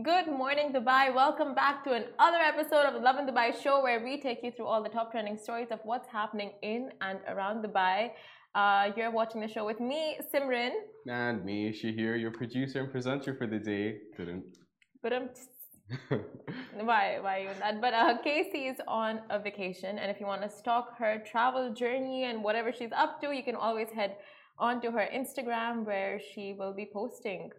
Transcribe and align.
Good 0.00 0.26
morning, 0.26 0.72
Dubai. 0.72 1.14
Welcome 1.14 1.54
back 1.54 1.84
to 1.84 1.92
another 1.92 2.38
episode 2.38 2.86
of 2.86 2.94
the 2.94 3.00
Lovin 3.00 3.26
Dubai 3.26 3.52
show 3.62 3.82
where 3.82 4.02
we 4.02 4.18
take 4.18 4.42
you 4.42 4.50
through 4.50 4.64
all 4.64 4.82
the 4.82 4.88
top 4.88 5.12
trending 5.12 5.36
stories 5.36 5.68
of 5.70 5.80
what's 5.84 6.08
happening 6.08 6.52
in 6.62 6.88
and 7.02 7.18
around 7.28 7.62
Dubai. 7.62 8.12
Uh, 8.54 8.90
you're 8.96 9.10
watching 9.10 9.42
the 9.42 9.46
show 9.46 9.66
with 9.66 9.80
me, 9.80 10.16
Simran. 10.32 10.70
And 11.06 11.44
me, 11.44 11.78
Shahir, 11.78 12.18
your 12.18 12.30
producer 12.30 12.80
and 12.80 12.90
presenter 12.90 13.34
for 13.34 13.46
the 13.46 13.58
day. 13.58 13.98
Didn't. 14.16 14.56
But 15.02 15.12
um, 15.12 15.28
why, 16.80 17.18
why 17.20 17.40
are 17.40 17.42
you 17.42 17.50
that? 17.60 17.82
But 17.82 17.92
uh, 17.92 18.16
Casey 18.24 18.68
is 18.68 18.78
on 18.88 19.20
a 19.28 19.38
vacation, 19.38 19.98
and 19.98 20.10
if 20.10 20.20
you 20.20 20.26
want 20.26 20.40
to 20.40 20.48
stalk 20.48 20.96
her 20.96 21.22
travel 21.30 21.70
journey 21.74 22.24
and 22.24 22.42
whatever 22.42 22.72
she's 22.72 22.92
up 22.96 23.20
to, 23.20 23.32
you 23.32 23.42
can 23.42 23.56
always 23.56 23.90
head 23.90 24.16
onto 24.58 24.90
her 24.90 25.06
Instagram 25.14 25.84
where 25.84 26.18
she 26.18 26.54
will 26.58 26.72
be 26.72 26.88
posting 26.90 27.50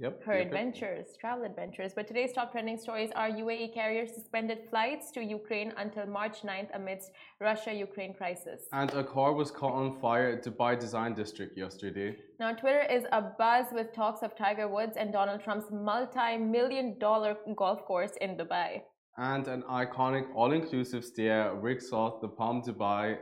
Yep. 0.00 0.22
her 0.22 0.34
adventures, 0.34 1.06
travel 1.20 1.44
adventures. 1.44 1.92
But 1.92 2.06
today's 2.06 2.32
top 2.32 2.52
trending 2.52 2.78
stories 2.78 3.10
are 3.16 3.28
UAE 3.28 3.74
carriers 3.74 4.14
suspended 4.14 4.58
flights 4.70 5.10
to 5.12 5.20
Ukraine 5.24 5.72
until 5.76 6.06
March 6.06 6.42
9th 6.42 6.70
amidst 6.74 7.10
Russia-Ukraine 7.40 8.14
crisis. 8.14 8.60
And 8.72 8.90
a 8.92 9.02
car 9.02 9.32
was 9.32 9.50
caught 9.50 9.74
on 9.74 9.98
fire 10.00 10.28
at 10.34 10.44
Dubai 10.44 10.78
Design 10.78 11.14
District 11.14 11.58
yesterday. 11.58 12.16
Now, 12.38 12.52
Twitter 12.52 12.82
is 12.82 13.04
a 13.10 13.20
buzz 13.20 13.66
with 13.72 13.92
talks 13.92 14.22
of 14.22 14.36
Tiger 14.36 14.68
Woods 14.68 14.96
and 14.96 15.12
Donald 15.12 15.40
Trump's 15.42 15.70
multi-million 15.72 16.98
dollar 17.00 17.36
golf 17.56 17.84
course 17.84 18.12
in 18.20 18.36
Dubai. 18.36 18.82
And 19.16 19.48
an 19.48 19.62
iconic 19.62 20.26
all-inclusive 20.32 21.04
stay 21.04 21.30
at 21.30 21.54
Rixos, 21.60 22.20
the 22.20 22.28
Palm 22.28 22.62
Dubai 22.62 23.18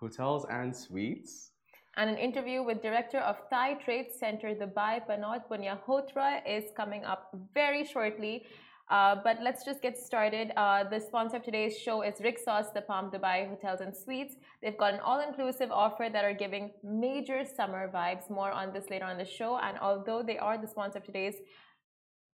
Hotels 0.00 0.46
and 0.48 0.74
Suites. 0.74 1.50
And 1.96 2.10
an 2.10 2.18
interview 2.18 2.62
with 2.62 2.82
director 2.82 3.18
of 3.18 3.36
Thai 3.50 3.74
Trade 3.74 4.08
Center 4.18 4.54
Dubai, 4.54 5.00
Panot 5.08 5.42
Punyahotra, 5.48 6.40
is 6.46 6.64
coming 6.76 7.04
up 7.04 7.30
very 7.54 7.84
shortly. 7.84 8.46
Uh, 8.90 9.16
but 9.24 9.38
let's 9.42 9.64
just 9.64 9.80
get 9.80 9.96
started. 9.96 10.52
Uh, 10.56 10.84
the 10.84 11.00
sponsor 11.00 11.36
of 11.36 11.42
today's 11.42 11.78
show 11.78 12.02
is 12.02 12.14
Rixos, 12.20 12.74
the 12.74 12.82
Palm 12.82 13.10
Dubai 13.10 13.48
Hotels 13.48 13.80
and 13.80 13.96
Suites. 13.96 14.34
They've 14.60 14.76
got 14.76 14.92
an 14.92 15.00
all-inclusive 15.00 15.70
offer 15.70 16.08
that 16.12 16.24
are 16.24 16.34
giving 16.34 16.72
major 16.82 17.44
summer 17.44 17.90
vibes. 17.94 18.28
More 18.28 18.50
on 18.50 18.72
this 18.74 18.90
later 18.90 19.06
on 19.06 19.16
the 19.16 19.24
show. 19.24 19.58
And 19.58 19.78
although 19.78 20.22
they 20.22 20.36
are 20.36 20.58
the 20.58 20.66
sponsor 20.66 20.98
of 20.98 21.04
today's 21.04 21.36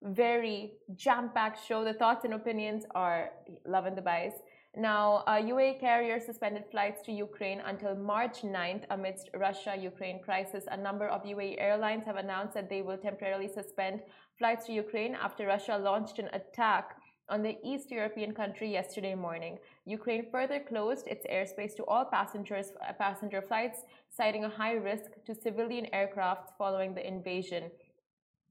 very 0.02 0.74
jam-packed 0.94 1.66
show, 1.66 1.84
the 1.84 1.92
thoughts 1.92 2.24
and 2.24 2.32
opinions 2.32 2.84
are 2.94 3.30
Lovin 3.66 3.94
Dubai's. 3.94 4.34
Now, 4.76 5.24
uh, 5.26 5.40
UAE 5.40 5.80
carriers 5.80 6.26
suspended 6.26 6.64
flights 6.70 7.02
to 7.06 7.12
Ukraine 7.12 7.60
until 7.60 7.96
March 7.96 8.42
9th 8.42 8.84
amidst 8.90 9.30
Russia-Ukraine 9.34 10.20
crisis. 10.20 10.64
A 10.70 10.76
number 10.76 11.08
of 11.08 11.24
UAE 11.24 11.56
airlines 11.58 12.04
have 12.04 12.16
announced 12.16 12.54
that 12.54 12.68
they 12.68 12.82
will 12.82 12.98
temporarily 12.98 13.48
suspend 13.48 14.02
flights 14.38 14.66
to 14.66 14.72
Ukraine 14.72 15.14
after 15.14 15.46
Russia 15.46 15.76
launched 15.78 16.18
an 16.18 16.28
attack 16.32 16.96
on 17.30 17.42
the 17.42 17.58
East 17.64 17.90
European 17.90 18.32
country 18.32 18.70
yesterday 18.70 19.14
morning. 19.14 19.58
Ukraine 19.84 20.30
further 20.30 20.60
closed 20.60 21.06
its 21.06 21.26
airspace 21.26 21.74
to 21.76 21.84
all 21.84 22.04
passengers, 22.04 22.72
uh, 22.80 22.92
passenger 22.92 23.42
flights, 23.42 23.80
citing 24.10 24.44
a 24.44 24.48
high 24.48 24.74
risk 24.74 25.10
to 25.26 25.34
civilian 25.34 25.86
aircraft 25.92 26.52
following 26.56 26.94
the 26.94 27.06
invasion. 27.06 27.70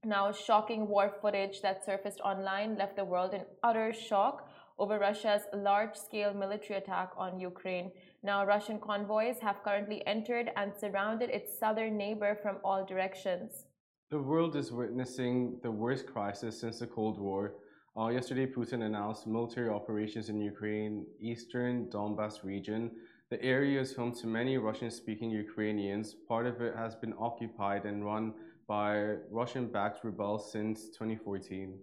Now, 0.04 0.32
shocking 0.32 0.88
war 0.88 1.12
footage 1.22 1.62
that 1.62 1.84
surfaced 1.86 2.22
online 2.22 2.78
left 2.78 2.96
the 2.96 3.06
world 3.06 3.34
in 3.34 3.46
utter 3.64 3.94
shock 3.94 4.47
over 4.80 5.00
Russia's 5.00 5.44
large 5.54 5.96
scale 5.96 6.34
military 6.34 6.78
attack 6.80 7.12
on 7.18 7.40
Ukraine. 7.40 7.92
Now, 8.24 8.46
Russian 8.46 8.80
convoys 8.80 9.40
have 9.40 9.64
currently 9.64 10.06
entered 10.06 10.52
and 10.56 10.72
surrounded 10.74 11.30
its 11.30 11.58
southern 11.58 11.98
neighbor 11.98 12.38
from 12.42 12.58
all 12.64 12.86
directions. 12.86 13.66
The 14.10 14.20
world 14.20 14.56
is 14.56 14.72
witnessing 14.72 15.60
the 15.64 15.72
worst 15.72 16.06
crisis 16.08 16.60
since 16.62 16.80
the 16.80 16.88
Cold 16.88 17.20
War. 17.20 17.56
Uh, 17.98 18.10
yesterday, 18.10 18.46
Putin 18.46 18.84
announced 18.84 19.26
military 19.26 19.70
operations 19.70 20.30
in 20.30 20.40
Ukraine, 20.40 21.06
eastern 21.20 21.88
Donbass 21.88 22.44
region. 22.44 22.92
The 23.30 23.44
area 23.44 23.82
is 23.82 23.96
home 23.96 24.14
to 24.22 24.28
many 24.28 24.58
Russian-speaking 24.58 25.32
Ukrainians. 25.32 26.16
Part 26.28 26.46
of 26.46 26.62
it 26.62 26.76
has 26.76 26.96
been 26.96 27.14
occupied 27.20 27.86
and 27.86 28.06
run 28.06 28.34
by 28.68 29.16
Russian-backed 29.32 30.06
rebels 30.06 30.52
since 30.52 30.90
2014. 30.90 31.78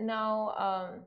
Now, 0.00 0.54
um, 0.56 1.00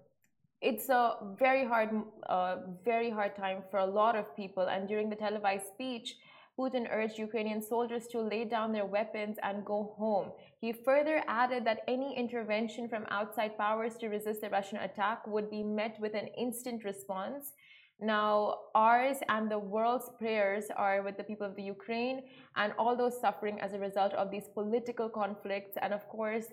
it's 0.66 0.90
a 0.90 1.18
very 1.38 1.64
hard, 1.64 1.92
uh, 2.28 2.56
very 2.84 3.12
hard 3.12 3.36
time 3.36 3.60
for 3.70 3.78
a 3.78 3.86
lot 3.86 4.16
of 4.16 4.36
people. 4.36 4.64
And 4.64 4.88
during 4.88 5.10
the 5.12 5.16
televised 5.16 5.68
speech, 5.68 6.16
Putin 6.58 6.88
urged 6.90 7.20
Ukrainian 7.20 7.62
soldiers 7.62 8.08
to 8.08 8.20
lay 8.22 8.46
down 8.46 8.72
their 8.72 8.86
weapons 8.86 9.38
and 9.44 9.64
go 9.64 9.94
home. 9.98 10.32
He 10.60 10.72
further 10.72 11.22
added 11.28 11.66
that 11.66 11.82
any 11.88 12.18
intervention 12.18 12.90
from 12.90 13.06
outside 13.12 13.58
powers 13.58 13.96
to 13.98 14.08
resist 14.08 14.42
the 14.42 14.50
Russian 14.50 14.80
attack 14.80 15.28
would 15.28 15.52
be 15.52 15.64
met 15.64 15.98
with 16.00 16.16
an 16.16 16.28
instant 16.46 16.84
response. 16.84 17.54
Now, 18.00 18.56
ours 18.74 19.18
and 19.30 19.52
the 19.52 19.60
world's 19.60 20.10
prayers 20.18 20.66
are 20.76 21.04
with 21.04 21.16
the 21.18 21.24
people 21.24 21.46
of 21.46 21.56
the 21.56 21.64
Ukraine 21.78 22.24
and 22.56 22.74
all 22.80 22.96
those 22.96 23.20
suffering 23.20 23.60
as 23.62 23.74
a 23.74 23.80
result 23.80 24.14
of 24.14 24.32
these 24.32 24.48
political 24.54 25.10
conflicts. 25.10 25.78
And 25.82 25.94
of 25.94 26.08
course, 26.08 26.46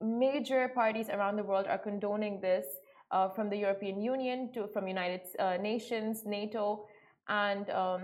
major 0.00 0.70
parties 0.74 1.08
around 1.08 1.36
the 1.36 1.42
world 1.42 1.66
are 1.66 1.78
condoning 1.78 2.40
this 2.40 2.66
uh, 3.12 3.28
from 3.28 3.48
the 3.48 3.56
European 3.56 4.00
Union 4.00 4.50
to 4.54 4.66
from 4.66 4.88
United 4.88 5.20
uh, 5.38 5.56
Nations, 5.58 6.24
NATO, 6.24 6.86
and 7.28 7.70
um, 7.70 8.00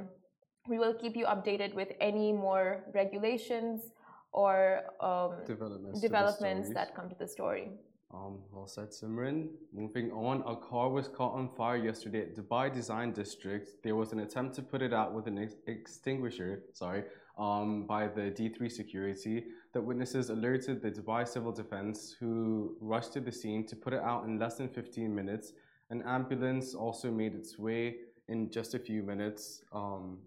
we 0.68 0.78
will 0.78 0.94
keep 0.94 1.16
you 1.16 1.26
updated 1.26 1.74
with 1.74 1.88
any 2.00 2.32
more 2.32 2.84
regulations 2.94 3.90
or 4.32 4.82
um, 5.00 5.32
Developments, 5.46 6.00
developments 6.00 6.68
that 6.74 6.94
come 6.94 7.08
to 7.08 7.16
the 7.18 7.26
story. 7.26 7.70
Um, 8.12 8.38
well 8.52 8.66
said, 8.66 8.90
Simran. 8.90 9.48
Moving 9.74 10.10
on, 10.12 10.42
a 10.46 10.56
car 10.56 10.88
was 10.88 11.08
caught 11.08 11.34
on 11.34 11.48
fire 11.48 11.76
yesterday 11.76 12.22
at 12.22 12.34
Dubai 12.34 12.72
Design 12.72 13.12
District. 13.12 13.82
There 13.82 13.96
was 13.96 14.12
an 14.12 14.20
attempt 14.20 14.54
to 14.56 14.62
put 14.62 14.80
it 14.80 14.94
out 14.94 15.12
with 15.12 15.26
an 15.26 15.38
ex 15.38 15.54
extinguisher, 15.66 16.62
sorry, 16.72 17.04
um, 17.38 17.84
by 17.84 18.08
the 18.08 18.22
D3 18.22 18.70
security. 18.70 19.44
The 19.72 19.80
witnesses 19.80 20.30
alerted 20.30 20.82
the 20.82 20.90
Dubai 20.90 21.26
Civil 21.26 21.52
Defense, 21.52 22.14
who 22.18 22.76
rushed 22.80 23.12
to 23.14 23.20
the 23.20 23.32
scene 23.32 23.66
to 23.66 23.76
put 23.76 23.92
it 23.92 24.02
out 24.02 24.24
in 24.24 24.38
less 24.38 24.56
than 24.56 24.68
15 24.68 25.14
minutes. 25.14 25.52
An 25.90 26.02
ambulance 26.02 26.74
also 26.74 27.10
made 27.10 27.34
its 27.34 27.58
way 27.58 27.96
in 28.28 28.50
just 28.50 28.74
a 28.74 28.78
few 28.78 29.02
minutes. 29.02 29.62
Um, 29.72 30.18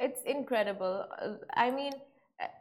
it's 0.00 0.22
incredible. 0.26 1.06
I 1.54 1.70
mean, 1.70 1.92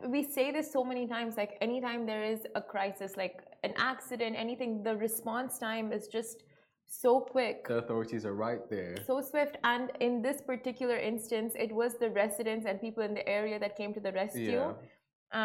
we 0.08 0.24
say 0.24 0.52
this 0.52 0.72
so 0.72 0.84
many 0.84 1.08
times 1.08 1.38
like 1.38 1.58
anytime 1.62 2.06
there 2.06 2.24
is 2.24 2.42
a 2.56 2.62
crisis 2.62 3.18
like 3.18 3.42
an 3.64 3.74
accident 3.78 4.36
anything 4.38 4.84
the 4.84 4.96
response 4.96 5.58
time 5.58 5.92
is 5.92 6.08
just 6.08 6.44
so 6.92 7.22
quick. 7.22 7.68
The 7.68 7.78
authorities 7.78 8.26
are 8.26 8.34
right 8.34 8.64
there. 8.70 8.96
So 9.08 9.22
swift 9.22 9.56
and 9.64 9.92
in 10.02 10.22
this 10.22 10.42
particular 10.42 10.98
instance 10.98 11.54
it 11.66 11.72
was 11.82 11.92
the 12.04 12.10
residents 12.10 12.66
and 12.68 12.80
people 12.82 13.02
in 13.04 13.14
the 13.14 13.28
area 13.40 13.58
that 13.60 13.78
came 13.78 13.94
to 13.94 14.02
the 14.08 14.12
rescue. 14.12 14.52
Yeah. 14.52 14.74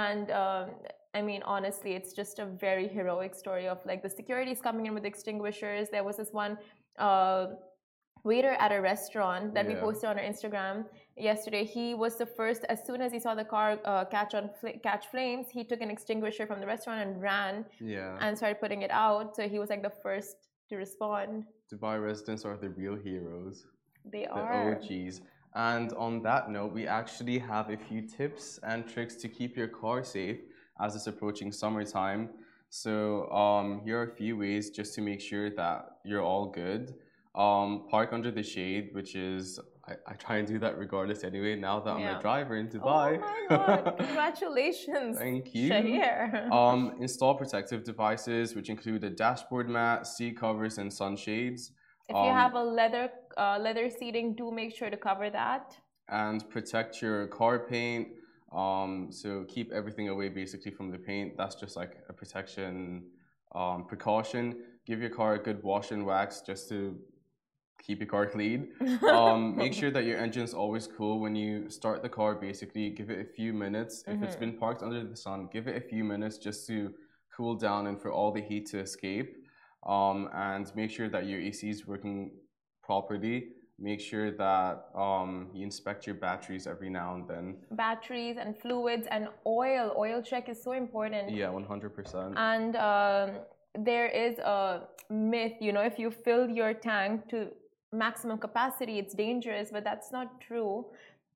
and 0.06 0.26
um, 0.42 0.64
i 1.18 1.20
mean 1.28 1.42
honestly 1.54 1.92
it's 1.98 2.12
just 2.20 2.34
a 2.44 2.46
very 2.66 2.86
heroic 2.96 3.32
story 3.42 3.66
of 3.74 3.78
like 3.90 4.00
the 4.06 4.12
security's 4.20 4.60
coming 4.68 4.84
in 4.88 4.92
with 4.98 5.06
extinguishers. 5.12 5.84
There 5.94 6.04
was 6.10 6.16
this 6.22 6.32
one 6.44 6.52
uh, 7.06 7.44
waiter 8.24 8.54
at 8.64 8.70
a 8.78 8.80
restaurant 8.92 9.54
that 9.54 9.64
we 9.68 9.74
posted 9.86 10.06
on 10.10 10.18
our 10.18 10.24
instagram 10.32 10.76
yesterday. 11.28 11.64
He 11.78 11.86
was 11.94 12.12
the 12.22 12.26
first 12.38 12.62
as 12.74 12.78
soon 12.88 13.00
as 13.06 13.10
he 13.16 13.20
saw 13.24 13.32
the 13.42 13.48
car 13.54 13.68
uh, 13.84 14.04
catch 14.16 14.32
on 14.34 14.50
fl- 14.60 14.78
catch 14.88 15.04
flames 15.12 15.46
he 15.56 15.62
took 15.70 15.80
an 15.86 15.90
extinguisher 15.96 16.44
from 16.50 16.58
the 16.62 16.66
restaurant 16.74 16.98
and 17.06 17.12
ran 17.30 17.54
Yeah. 17.80 18.18
and 18.22 18.36
started 18.36 18.58
putting 18.64 18.82
it 18.86 18.90
out. 18.90 19.36
So 19.36 19.42
he 19.54 19.58
was 19.62 19.68
like 19.74 19.84
the 19.90 19.96
first 20.06 20.36
to 20.68 20.76
respond 20.76 21.44
Dubai 21.72 22.02
residents 22.02 22.44
are 22.44 22.56
the 22.56 22.70
real 22.70 22.94
heroes. 22.94 23.66
they 24.04 24.24
the 24.24 24.30
are 24.30 24.76
OGs. 24.76 25.20
And 25.54 25.92
on 25.94 26.22
that 26.22 26.50
note, 26.50 26.72
we 26.72 26.86
actually 26.86 27.38
have 27.38 27.70
a 27.70 27.76
few 27.76 28.02
tips 28.02 28.60
and 28.62 28.86
tricks 28.86 29.14
to 29.16 29.28
keep 29.28 29.56
your 29.56 29.68
car 29.68 30.04
safe 30.04 30.40
as 30.80 30.94
it's 30.94 31.06
approaching 31.06 31.50
summertime. 31.50 32.28
So 32.68 33.30
um, 33.30 33.80
here 33.84 33.98
are 34.00 34.04
a 34.04 34.14
few 34.14 34.36
ways 34.36 34.70
just 34.70 34.94
to 34.96 35.00
make 35.00 35.20
sure 35.20 35.50
that 35.50 35.98
you're 36.04 36.22
all 36.22 36.46
good. 36.46 36.94
Um, 37.34 37.86
park 37.90 38.12
under 38.12 38.30
the 38.30 38.42
shade, 38.42 38.90
which 38.92 39.14
is 39.14 39.58
I, 39.88 39.94
I 40.06 40.14
try 40.14 40.36
and 40.38 40.46
do 40.46 40.58
that 40.58 40.78
regardless 40.78 41.22
anyway. 41.22 41.54
Now 41.56 41.80
that 41.80 41.90
I'm 41.90 42.16
a 42.16 42.20
driver 42.20 42.56
in 42.56 42.68
Dubai. 42.68 43.20
oh 43.22 43.46
my 43.48 43.56
god 43.56 43.94
congratulations 43.98 45.18
Thank 45.18 45.54
you. 45.54 45.70
Shahir. 45.70 46.50
um, 46.60 46.96
install 47.00 47.34
protective 47.36 47.84
devices, 47.84 48.54
which 48.54 48.68
include 48.68 49.04
a 49.04 49.10
dashboard 49.10 49.68
mat, 49.68 50.06
seat 50.06 50.38
covers, 50.38 50.78
and 50.78 50.92
sunshades. 50.92 51.72
if 52.08 52.14
you 52.14 52.30
um, 52.30 52.34
have 52.34 52.54
a 52.54 52.62
leather 52.62 53.10
uh, 53.36 53.58
leather 53.60 53.88
seating 53.90 54.34
do 54.34 54.50
make 54.50 54.74
sure 54.74 54.90
to 54.90 54.96
cover 54.96 55.30
that 55.30 55.76
and 56.08 56.48
protect 56.50 57.02
your 57.02 57.26
car 57.28 57.58
paint. 57.60 58.08
Um, 58.52 59.08
so 59.10 59.44
keep 59.48 59.72
everything 59.72 60.08
away 60.08 60.28
basically 60.28 60.70
from 60.70 60.90
the 60.90 60.98
paint. 60.98 61.36
That's 61.36 61.54
just 61.54 61.76
like 61.76 61.98
a 62.08 62.12
protection 62.12 63.04
um, 63.54 63.84
precaution. 63.86 64.56
Give 64.86 65.00
your 65.00 65.10
car 65.10 65.34
a 65.34 65.38
good 65.38 65.62
wash 65.62 65.90
and 65.90 66.06
wax 66.06 66.40
just 66.40 66.68
to 66.70 66.96
keep 67.82 68.00
your 68.00 68.08
car 68.08 68.26
clean. 68.26 68.68
Um, 69.06 69.56
make 69.56 69.72
sure 69.72 69.90
that 69.92 70.04
your 70.04 70.18
engine's 70.18 70.52
always 70.52 70.88
cool 70.88 71.20
when 71.20 71.36
you 71.36 71.70
start 71.70 72.02
the 72.02 72.08
car. 72.08 72.34
Basically, 72.34 72.90
give 72.90 73.08
it 73.08 73.20
a 73.20 73.24
few 73.38 73.52
minutes. 73.52 74.02
If 74.08 74.20
it's 74.22 74.34
Mhm. 74.34 74.40
been 74.40 74.58
parked 74.58 74.82
under 74.82 75.04
the 75.04 75.16
sun, 75.16 75.48
give 75.52 75.68
it 75.68 75.76
a 75.76 75.80
few 75.80 76.02
minutes 76.02 76.38
just 76.38 76.66
to 76.68 76.92
cool 77.36 77.54
down 77.54 77.86
and 77.86 78.00
for 78.02 78.10
all 78.10 78.32
the 78.32 78.40
heat 78.40 78.66
to 78.72 78.78
escape. 78.80 79.30
Um, 79.86 80.28
and 80.32 80.64
make 80.74 80.90
sure 80.90 81.08
that 81.08 81.26
your 81.26 81.40
AC 81.40 81.70
is 81.70 81.86
working 81.86 82.32
properly. 82.82 83.36
Make 83.78 84.00
sure 84.00 84.30
that 84.32 84.86
um, 84.94 85.50
you 85.54 85.62
inspect 85.62 86.06
your 86.06 86.16
batteries 86.16 86.66
every 86.66 86.90
now 86.90 87.14
and 87.14 87.28
then. 87.28 87.56
Batteries 87.70 88.36
and 88.38 88.56
fluids 88.58 89.06
and 89.10 89.28
oil. 89.46 89.94
Oil 89.96 90.20
check 90.22 90.48
is 90.48 90.60
so 90.62 90.72
important. 90.72 91.30
Yeah, 91.30 91.50
100%. 91.50 92.34
And 92.36 92.74
um, 92.76 93.28
there 93.78 94.06
is 94.06 94.38
a 94.38 94.88
myth, 95.10 95.56
you 95.60 95.72
know, 95.72 95.82
if 95.82 95.98
you 95.98 96.10
fill 96.10 96.48
your 96.48 96.72
tank 96.74 97.28
to 97.28 97.52
maximum 97.96 98.38
capacity, 98.38 98.98
it's 98.98 99.14
dangerous, 99.14 99.70
but 99.70 99.84
that's 99.84 100.12
not 100.12 100.40
true. 100.40 100.86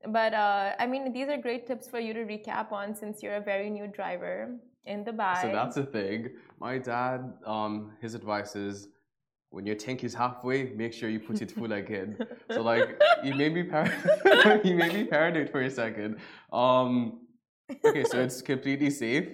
But 0.06 0.32
uh, 0.32 0.72
I 0.78 0.86
mean, 0.86 1.12
these 1.12 1.28
are 1.28 1.36
great 1.36 1.66
tips 1.66 1.88
for 1.88 2.00
you 2.00 2.12
to 2.14 2.20
recap 2.20 2.72
on 2.72 2.94
since 2.94 3.22
you're 3.22 3.36
a 3.36 3.40
very 3.40 3.68
new 3.68 3.86
driver 3.86 4.56
in 4.86 5.04
the 5.04 5.12
Dubai. 5.12 5.42
So 5.42 5.48
that's 5.52 5.76
the 5.76 5.84
thing. 5.84 6.30
My 6.58 6.78
dad, 6.78 7.32
um, 7.44 7.92
his 8.00 8.14
advice 8.14 8.56
is 8.56 8.88
when 9.50 9.66
your 9.66 9.74
tank 9.74 10.04
is 10.04 10.14
halfway, 10.14 10.70
make 10.70 10.92
sure 10.92 11.08
you 11.08 11.20
put 11.20 11.42
it 11.42 11.50
full 11.50 11.72
again. 11.82 12.16
so 12.50 12.62
like, 12.62 13.00
you 13.22 13.34
made 13.34 13.52
me 13.52 13.64
par- 13.64 13.92
you 14.64 14.74
made 14.74 14.94
me 14.94 15.04
paranoid 15.04 15.50
for 15.50 15.60
a 15.62 15.70
second. 15.70 16.16
Um, 16.52 17.20
okay, 17.84 18.04
so 18.04 18.20
it's 18.20 18.40
completely 18.40 18.90
safe, 18.90 19.28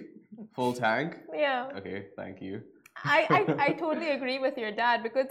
full 0.53 0.73
tank. 0.73 1.19
Yeah. 1.33 1.69
Okay, 1.77 2.07
thank 2.15 2.41
you. 2.41 2.63
I, 3.03 3.27
I, 3.29 3.67
I 3.67 3.71
totally 3.79 4.09
agree 4.09 4.39
with 4.39 4.57
your 4.57 4.71
dad 4.71 5.03
because 5.03 5.27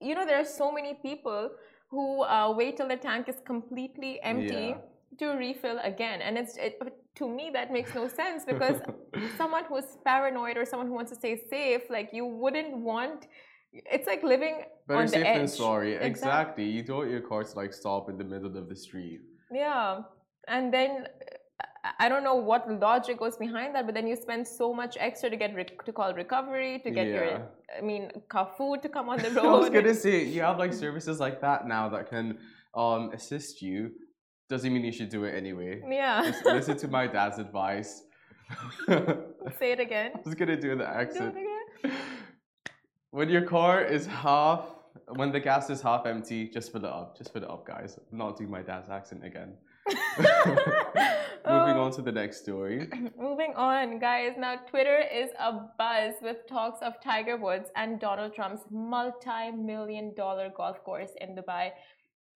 you 0.00 0.14
know 0.14 0.24
there 0.26 0.38
are 0.40 0.44
so 0.44 0.70
many 0.72 0.94
people 0.94 1.50
who 1.90 2.22
uh, 2.22 2.52
wait 2.56 2.76
till 2.76 2.88
the 2.88 2.96
tank 2.96 3.28
is 3.28 3.36
completely 3.46 4.20
empty 4.22 4.74
Yeah. 4.74 4.78
to 5.20 5.26
refill 5.36 5.78
again 5.82 6.20
and 6.20 6.36
it's 6.36 6.56
it, 6.56 6.78
to 7.14 7.28
me 7.28 7.50
that 7.52 7.72
makes 7.72 7.94
no 7.94 8.06
sense 8.08 8.44
because 8.44 8.78
someone 9.40 9.64
who's 9.68 9.96
paranoid 10.04 10.56
or 10.56 10.64
someone 10.66 10.86
who 10.88 10.94
wants 10.94 11.10
to 11.12 11.16
stay 11.16 11.34
safe 11.50 11.82
like 11.88 12.10
you 12.12 12.26
wouldn't 12.26 12.76
want 12.76 13.26
it's 13.72 14.06
like 14.06 14.22
living 14.22 14.56
Better 14.86 15.00
on 15.00 15.06
the 15.06 15.12
safe 15.12 15.26
edge 15.26 15.38
than 15.38 15.48
sorry. 15.48 15.92
Exact- 15.94 16.04
Exactly. 16.06 16.64
You 16.64 16.82
don't 16.82 16.98
want 16.98 17.10
your 17.10 17.20
car 17.20 17.42
to 17.44 17.54
like 17.56 17.72
stop 17.74 18.08
in 18.10 18.16
the 18.16 18.24
middle 18.24 18.56
of 18.56 18.68
the 18.68 18.76
street. 18.86 19.20
yeah 19.52 20.00
and 20.48 20.72
then 20.72 21.06
I- 22.00 22.08
don't 22.08 22.24
know 22.24 22.34
what 22.34 22.62
logic 22.80 23.18
goes 23.18 23.36
behind 23.36 23.74
that, 23.74 23.86
but 23.86 23.94
then 23.94 24.06
you 24.06 24.16
spend 24.16 24.46
so 24.46 24.72
much 24.74 24.96
extra 24.98 25.30
to 25.30 25.36
get 25.36 25.50
to 25.86 25.92
call 25.92 26.12
recovery, 26.14 26.80
to 26.84 26.90
get 26.90 27.06
your, 27.06 27.48
I 27.78 27.80
mean, 27.80 28.10
car 28.28 28.50
food 28.58 28.82
to 28.82 28.88
come 28.88 29.08
on 29.08 29.18
the 29.18 29.30
road. 29.36 29.46
I 29.46 29.58
was 29.58 29.70
gonna 29.70 29.94
say 29.94 30.24
you 30.24 30.42
have 30.42 30.58
like 30.58 30.72
services 30.72 31.20
like 31.20 31.40
that 31.40 31.66
now 31.66 31.88
that 31.90 32.10
can 32.10 32.38
um, 32.74 33.10
assist 33.12 33.62
you. 33.62 33.92
Doesn't 34.48 34.72
mean 34.72 34.84
you 34.84 34.92
should 34.92 35.08
do 35.08 35.24
it 35.24 35.34
anyway. 35.34 35.80
yeah. 35.88 36.22
Just 36.30 36.44
listen 36.44 36.76
to 36.78 36.88
my 36.88 37.06
dad's 37.06 37.38
advice. 37.38 38.02
Say 39.58 39.72
it 39.72 39.80
again. 39.80 40.12
I 40.14 40.20
was 40.24 40.34
gonna 40.34 40.60
do 40.60 40.70
the 40.70 40.84
Do 40.84 40.90
accent. 41.02 41.34
it 41.36 41.40
again. 41.84 41.96
When 43.10 43.28
your 43.30 43.42
car 43.42 43.82
is 43.82 44.04
half, 44.06 44.66
when 45.14 45.32
the 45.32 45.40
gas 45.40 45.70
is 45.70 45.80
half 45.80 46.04
empty, 46.06 46.48
just 46.48 46.70
fill 46.70 46.84
it 46.84 46.90
up. 46.90 47.16
Just 47.16 47.32
fill 47.32 47.44
it 47.44 47.50
up, 47.50 47.66
guys. 47.66 47.98
I'm 48.12 48.18
not 48.18 48.36
doing 48.36 48.50
my 48.50 48.60
dad's 48.62 48.90
accent 48.90 49.24
again. 49.24 49.54
Moving 51.48 51.76
on 51.76 51.92
to 51.92 52.02
the 52.02 52.12
next 52.12 52.42
story. 52.42 52.88
Moving 53.18 53.54
on, 53.54 53.98
guys. 53.98 54.32
Now, 54.36 54.56
Twitter 54.68 55.00
is 55.12 55.30
a 55.38 55.52
buzz 55.78 56.14
with 56.20 56.46
talks 56.48 56.80
of 56.82 57.00
Tiger 57.02 57.36
Woods 57.36 57.70
and 57.76 58.00
Donald 58.00 58.34
Trump's 58.34 58.62
multi 58.70 59.52
million 59.52 60.12
dollar 60.14 60.50
golf 60.56 60.82
course 60.82 61.12
in 61.20 61.36
Dubai. 61.36 61.70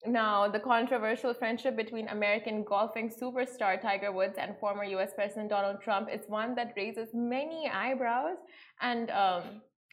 Now, 0.06 0.48
the 0.48 0.60
controversial 0.60 1.34
friendship 1.34 1.76
between 1.76 2.08
American 2.08 2.64
golfing 2.64 3.10
superstar 3.10 3.82
Tiger 3.82 4.12
Woods 4.12 4.38
and 4.38 4.56
former 4.60 4.84
US 4.84 5.12
President 5.14 5.50
Donald 5.50 5.82
Trump 5.82 6.08
is 6.10 6.22
one 6.28 6.56
that 6.56 6.74
raises 6.78 7.10
many 7.14 7.68
eyebrows. 7.68 8.38
And 8.82 9.10
um, 9.10 9.44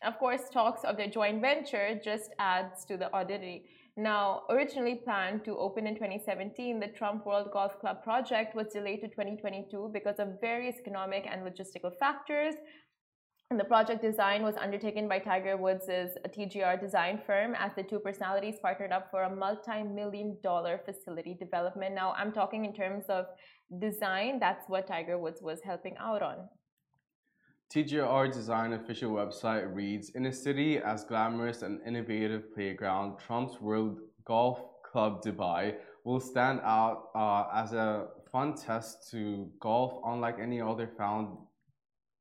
of 0.05 0.19
course, 0.19 0.43
talks 0.53 0.85
of 0.85 0.97
their 0.97 1.09
joint 1.09 1.41
venture 1.41 1.99
just 2.05 2.31
adds 2.39 2.85
to 2.85 2.97
the 2.97 3.13
oddity. 3.13 3.65
Now, 3.99 4.43
originally 4.51 4.97
planned 4.97 5.45
to 5.47 5.57
open 5.57 5.87
in 5.87 5.95
2017, 5.95 6.81
the 6.81 6.89
Trump 6.89 7.25
World 7.25 7.51
Golf 7.51 7.81
Club 7.81 8.05
project 8.05 8.55
was 8.55 8.67
delayed 8.67 9.01
to 9.01 9.09
2022 9.09 9.91
because 9.91 10.17
of 10.19 10.39
various 10.39 10.77
economic 10.79 11.27
and 11.27 11.43
logistical 11.43 11.97
factors. 11.99 12.55
And 13.51 13.59
the 13.59 13.65
project 13.65 14.03
design 14.03 14.43
was 14.43 14.57
undertaken 14.57 15.09
by 15.09 15.21
Tiger 15.21 15.57
Woods' 15.57 15.89
TGR 15.89 16.79
design 16.79 17.23
firm 17.27 17.55
as 17.55 17.73
the 17.75 17.85
two 17.85 18.01
personalities 18.01 18.57
partnered 18.61 18.93
up 18.93 19.09
for 19.11 19.23
a 19.23 19.35
multi 19.35 19.83
million 19.83 20.37
dollar 20.43 20.81
facility 20.85 21.33
development. 21.33 21.95
Now, 21.95 22.13
I'm 22.19 22.33
talking 22.33 22.67
in 22.67 22.75
terms 22.75 23.05
of 23.09 23.27
design, 23.79 24.41
that's 24.41 24.69
what 24.69 24.89
Tiger 24.89 25.17
Woods 25.17 25.41
was 25.41 25.61
helping 25.63 25.97
out 25.99 26.23
on. 26.23 26.49
TGR 27.75 28.33
Design 28.33 28.75
official 28.75 29.11
website 29.11 29.75
reads 29.75 30.11
In 30.11 30.27
a 30.27 30.33
city 30.33 30.79
as 30.79 31.05
glamorous 31.05 31.63
and 31.63 31.81
innovative 31.87 32.55
playground, 32.55 33.19
Trump's 33.19 33.61
World 33.61 33.99
Golf 34.25 34.61
Club 34.85 35.23
Dubai 35.23 35.75
will 36.05 36.21
stand 36.21 36.61
out 36.63 37.09
uh, 37.15 37.45
as 37.53 37.73
a 37.73 38.07
fun 38.31 38.55
test 38.55 39.11
to 39.11 39.51
golf 39.61 40.01
unlike 40.07 40.37
any 40.41 40.61
other 40.61 40.89
found 40.97 41.37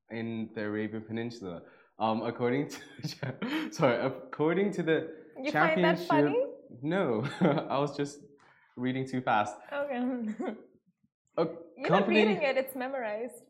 in 0.09 0.49
the 0.55 0.61
Arabian 0.61 1.03
Peninsula. 1.03 1.61
Um, 1.99 2.23
according 2.23 2.69
to 2.69 3.71
sorry, 3.71 4.05
according 4.05 4.71
to 4.73 4.83
the 4.83 5.09
You 5.41 5.51
find 5.51 5.83
that 5.83 5.97
championship. 5.97 6.07
funny? 6.07 6.43
No, 6.81 7.23
I 7.69 7.77
was 7.77 7.95
just 7.95 8.19
reading 8.75 9.07
too 9.07 9.21
fast. 9.21 9.55
Okay. 9.71 10.01
A 11.37 11.47
You're 11.77 11.89
not 11.89 12.07
reading 12.07 12.41
it, 12.41 12.57
it's 12.57 12.75
memorized. 12.75 13.43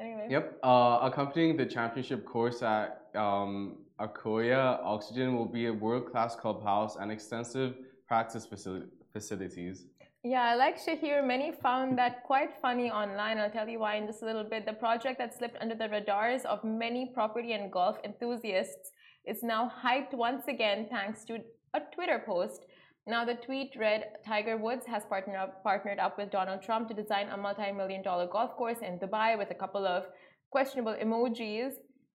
Anyway. 0.00 0.28
Yep. 0.30 0.58
Uh, 0.62 0.98
accompanying 1.02 1.56
the 1.56 1.66
championship 1.66 2.24
course 2.24 2.62
at 2.62 3.02
um, 3.14 3.76
Akoya, 4.00 4.82
Oxygen 4.82 5.36
will 5.36 5.46
be 5.46 5.66
a 5.66 5.72
world-class 5.72 6.36
clubhouse 6.36 6.96
and 6.96 7.12
extensive 7.12 7.74
practice 8.08 8.46
facil- 8.46 8.88
facilities. 9.12 9.84
Yeah, 10.22 10.42
I 10.42 10.54
like 10.54 10.78
Shahir. 10.78 11.26
Many 11.26 11.52
found 11.52 11.98
that 11.98 12.24
quite 12.24 12.50
funny 12.60 12.90
online. 12.90 13.38
I'll 13.38 13.50
tell 13.50 13.68
you 13.68 13.78
why 13.78 13.96
in 13.96 14.06
just 14.06 14.22
a 14.22 14.26
little 14.26 14.44
bit. 14.44 14.66
The 14.66 14.72
project 14.72 15.18
that 15.18 15.34
slipped 15.36 15.56
under 15.60 15.74
the 15.74 15.88
radars 15.88 16.42
of 16.44 16.62
many 16.64 17.10
property 17.14 17.52
and 17.52 17.70
golf 17.70 17.96
enthusiasts 18.04 18.90
is 19.26 19.42
now 19.42 19.70
hyped 19.82 20.12
once 20.12 20.48
again 20.48 20.88
thanks 20.90 21.24
to 21.26 21.38
a 21.74 21.80
Twitter 21.94 22.22
post. 22.24 22.66
Now, 23.10 23.24
the 23.24 23.34
tweet 23.34 23.74
read 23.76 24.04
Tiger 24.24 24.56
Woods 24.56 24.86
has 24.86 25.04
partnered 25.04 25.34
up, 25.34 25.64
partnered 25.64 25.98
up 25.98 26.16
with 26.16 26.30
Donald 26.30 26.62
Trump 26.62 26.86
to 26.88 26.94
design 26.94 27.26
a 27.30 27.36
multi 27.36 27.72
million 27.72 28.02
dollar 28.02 28.28
golf 28.28 28.52
course 28.56 28.78
in 28.88 29.00
Dubai 29.00 29.36
with 29.36 29.50
a 29.50 29.54
couple 29.62 29.84
of 29.84 30.04
questionable 30.50 30.94
emojis. 30.94 31.72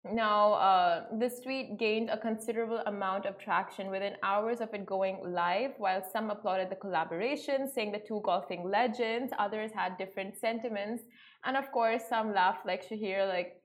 Now, 0.04 0.52
uh, 0.52 1.04
this 1.18 1.40
tweet 1.40 1.78
gained 1.78 2.10
a 2.10 2.18
considerable 2.18 2.82
amount 2.84 3.24
of 3.24 3.38
traction 3.38 3.88
within 3.88 4.16
hours 4.22 4.60
of 4.60 4.74
it 4.74 4.84
going 4.84 5.17
live. 5.24 5.70
While 5.78 6.02
some 6.12 6.28
applauded 6.28 6.69
the 6.69 6.76
collaboration, 6.76 7.70
saying 7.74 7.93
the 7.93 8.05
two 8.06 8.20
golfing 8.22 8.69
legends, 8.69 9.32
others 9.38 9.70
had 9.72 9.96
different 9.96 10.36
sentiments. 10.36 11.05
And 11.46 11.56
of 11.56 11.72
course, 11.72 12.02
some 12.06 12.34
laughed 12.34 12.67
like 12.67 12.86
Shahir, 12.86 13.26
like, 13.26 13.61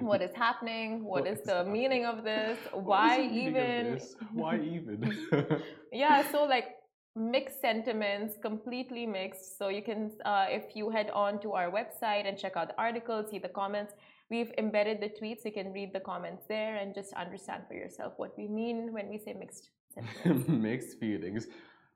what 0.00 0.22
is 0.22 0.34
happening? 0.34 1.04
What 1.04 1.24
what 1.24 1.26
is 1.26 1.38
is 1.38 1.44
the 1.44 1.64
happening? 1.64 1.72
meaning 1.72 2.06
of 2.06 2.24
this? 2.24 2.58
Why 2.72 3.18
the 3.18 3.28
meaning 3.28 3.58
of 3.58 3.70
even? 3.70 3.84
this? 3.84 4.16
Why 4.32 4.58
even? 4.60 5.00
yeah 5.92 6.22
so 6.30 6.44
like 6.44 6.76
mixed 7.16 7.60
sentiments 7.60 8.36
completely 8.40 9.06
mixed 9.06 9.58
so 9.58 9.68
you 9.68 9.82
can 9.82 10.10
uh, 10.24 10.46
if 10.48 10.76
you 10.76 10.90
head 10.90 11.10
on 11.10 11.40
to 11.40 11.52
our 11.52 11.70
website 11.70 12.28
and 12.28 12.38
check 12.38 12.56
out 12.56 12.68
the 12.68 12.78
article 12.80 13.24
see 13.28 13.38
the 13.38 13.48
comments 13.48 13.94
we've 14.30 14.52
embedded 14.58 15.00
the 15.00 15.08
tweets 15.08 15.44
you 15.44 15.52
can 15.52 15.72
read 15.72 15.92
the 15.92 16.00
comments 16.00 16.44
there 16.48 16.76
and 16.76 16.94
just 16.94 17.12
understand 17.14 17.64
for 17.66 17.74
yourself 17.74 18.14
what 18.16 18.36
we 18.38 18.46
mean 18.46 18.92
when 18.92 19.08
we 19.08 19.18
say 19.18 19.32
mixed 19.34 19.70
sentiments 19.94 20.48
Mixed 20.48 20.98
feelings. 21.00 21.48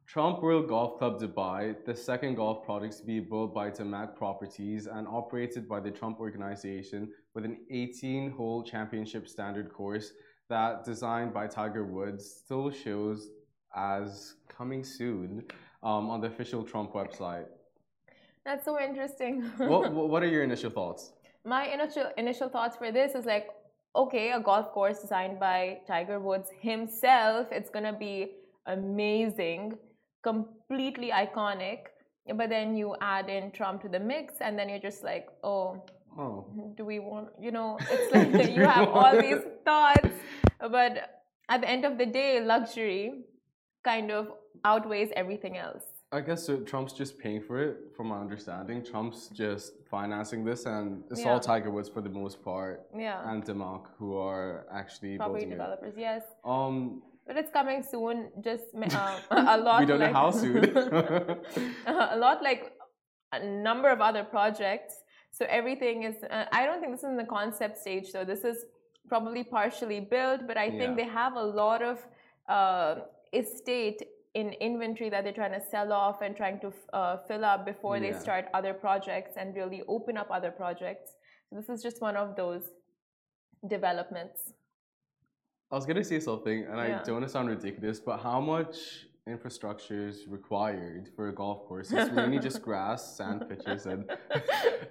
Trump 0.07 0.43
World 0.43 0.69
Golf 0.69 0.99
Club 0.99 1.21
Dubai, 1.21 1.75
the 1.85 1.95
second 1.97 2.35
golf 2.37 2.65
project 2.65 2.99
to 2.99 3.05
be 3.05 3.21
built 3.21 3.55
by 3.55 3.71
Damac 3.71 4.15
Properties 4.17 4.87
and 4.87 5.09
operated 5.09 5.69
by 5.69 5.81
the 5.81 5.91
Trump 5.91 6.21
Organization 6.21 7.11
with 7.35 7.45
an 7.45 7.59
18 7.71 8.31
hole 8.31 8.63
championship 8.63 9.27
standard 9.27 9.73
course 9.73 10.13
that, 10.49 10.85
designed 10.85 11.33
by 11.33 11.47
Tiger 11.47 11.85
Woods, 11.85 12.31
still 12.45 12.71
shows 12.71 13.31
as 13.75 14.35
coming 14.49 14.85
soon 14.85 15.43
um, 15.83 16.11
on 16.11 16.21
the 16.21 16.29
official 16.29 16.63
Trump 16.63 16.93
website. 16.93 17.47
that's 18.45 18.65
so 18.65 18.79
interesting 18.81 19.43
what, 19.57 19.91
what 19.93 20.09
what 20.11 20.23
are 20.23 20.29
your 20.29 20.45
initial 20.45 20.71
thoughts? 20.71 21.13
my 21.45 21.67
initial 21.77 22.07
initial 22.19 22.49
thoughts 22.49 22.77
for 22.77 22.93
this 22.93 23.15
is 23.15 23.25
like 23.25 23.47
okay 24.03 24.33
a 24.33 24.41
golf 24.41 24.67
course 24.77 24.99
designed 25.01 25.41
by 25.41 25.79
tiger 25.87 26.19
woods 26.21 26.49
himself 26.61 27.49
it's 27.51 27.71
gonna 27.71 27.97
be 28.09 28.17
amazing 28.67 29.63
completely 30.29 31.11
iconic 31.25 31.81
but 32.41 32.49
then 32.49 32.75
you 32.81 32.97
add 33.01 33.29
in 33.29 33.51
trump 33.59 33.83
to 33.83 33.89
the 33.89 34.01
mix 34.13 34.35
and 34.41 34.59
then 34.59 34.69
you're 34.69 34.87
just 34.91 35.03
like 35.05 35.29
oh 35.43 35.83
Oh, 36.17 36.47
do 36.77 36.85
we 36.85 37.01
want 37.01 37.29
you 37.41 37.51
know 37.51 37.77
it's 37.95 38.15
like 38.15 38.51
you 38.57 38.63
have 38.65 38.89
all 38.89 39.21
these 39.21 39.43
thoughts 39.65 40.15
but 40.77 40.93
at 41.49 41.61
the 41.63 41.69
end 41.69 41.85
of 41.85 41.99
the 41.99 42.07
day 42.07 42.41
luxury 42.41 43.25
kind 43.83 44.13
of 44.13 44.29
outweighs 44.65 45.11
everything 45.17 45.57
else 45.59 45.83
I 46.13 46.21
guess 46.21 46.47
so 46.47 46.59
Trump's 46.61 46.93
just 46.93 47.19
paying 47.19 47.43
for 47.43 47.61
it, 47.61 47.77
from 47.97 48.07
my 48.07 48.21
understanding. 48.21 48.85
Trump's 48.85 49.27
just 49.45 49.73
financing 49.91 50.45
this, 50.45 50.65
and 50.65 51.03
it's 51.11 51.27
all 51.27 51.41
Tiger 51.41 51.71
Woods 51.77 51.89
for 51.89 52.01
the 52.09 52.15
most 52.21 52.37
part, 52.45 52.87
Yeah. 52.97 53.29
and 53.29 53.45
Damac 53.45 53.83
who 53.99 54.17
are 54.17 54.65
actually 54.81 55.17
Property 55.17 55.47
building 55.47 55.49
it. 55.49 55.59
developers, 55.59 55.95
yes. 55.97 56.23
Um, 56.45 57.03
But 57.27 57.37
it's 57.37 57.51
coming 57.51 57.83
soon. 57.83 58.31
Just 58.43 58.65
uh, 58.75 59.19
a 59.31 59.59
lot. 59.59 59.81
we 59.81 59.87
don't 59.87 60.01
like, 60.01 60.13
know 60.13 60.19
how 60.19 60.31
soon. 60.31 60.65
a 61.87 62.17
lot 62.17 62.43
like 62.43 62.73
a 63.33 63.45
number 63.45 63.89
of 63.89 64.01
other 64.01 64.25
projects. 64.25 64.95
So 65.31 65.47
everything 65.49 66.05
is. 66.05 66.17
Uh, 66.31 66.45
I 66.53 66.67
don't 66.67 66.81
think 66.81 66.93
this 66.93 67.01
is 67.01 67.11
in 67.11 67.17
the 67.17 67.25
concept 67.25 67.79
stage 67.79 68.09
So 68.09 68.25
This 68.25 68.45
is 68.45 68.67
probably 69.09 69.45
partially 69.45 70.01
built, 70.01 70.47
but 70.47 70.57
I 70.57 70.71
think 70.71 70.91
Yeah. 70.91 71.05
they 71.05 71.11
have 71.23 71.35
a 71.35 71.43
lot 71.43 71.83
of 71.83 72.07
uh, 72.49 72.97
estate 73.33 74.03
in 74.35 74.53
inventory 74.55 75.09
that 75.11 75.25
they're 75.25 75.33
trying 75.33 75.53
to 75.53 75.65
sell 75.71 75.93
off 75.93 76.21
and 76.21 76.37
trying 76.37 76.59
to 76.61 76.73
uh, 76.93 77.19
fill 77.29 77.45
up 77.45 77.65
before 77.65 78.01
they 78.01 78.13
start 78.13 78.47
other 78.53 78.75
projects 78.75 79.37
and 79.37 79.55
really 79.55 79.83
open 79.89 80.17
up 80.17 80.29
other 80.31 80.51
projects. 80.51 81.13
So 81.49 81.57
this 81.57 81.69
is 81.69 81.83
just 81.83 82.01
one 82.01 82.17
of 82.17 82.35
those 82.35 82.65
developments. 83.69 84.53
I 85.75 85.77
was 85.77 85.87
gonna 85.87 86.05
say 86.05 86.21
something, 86.21 86.67
and 86.67 86.77
Yeah. 86.77 87.01
I 87.01 87.03
don't 87.03 87.15
want 87.15 87.27
to 87.27 87.29
sound 87.29 87.49
ridiculous, 87.49 87.99
but 87.99 88.19
how 88.19 88.41
much 88.41 89.09
infrastructure 89.27 90.07
is 90.07 90.29
required 90.29 91.09
for 91.17 91.31
a 91.31 91.35
golf 91.35 91.67
course? 91.67 91.91
It's 91.91 92.13
mainly 92.13 92.39
just 92.39 92.63
grass, 92.69 93.17
sand 93.17 93.45
pitches, 93.49 93.87
and 93.87 94.09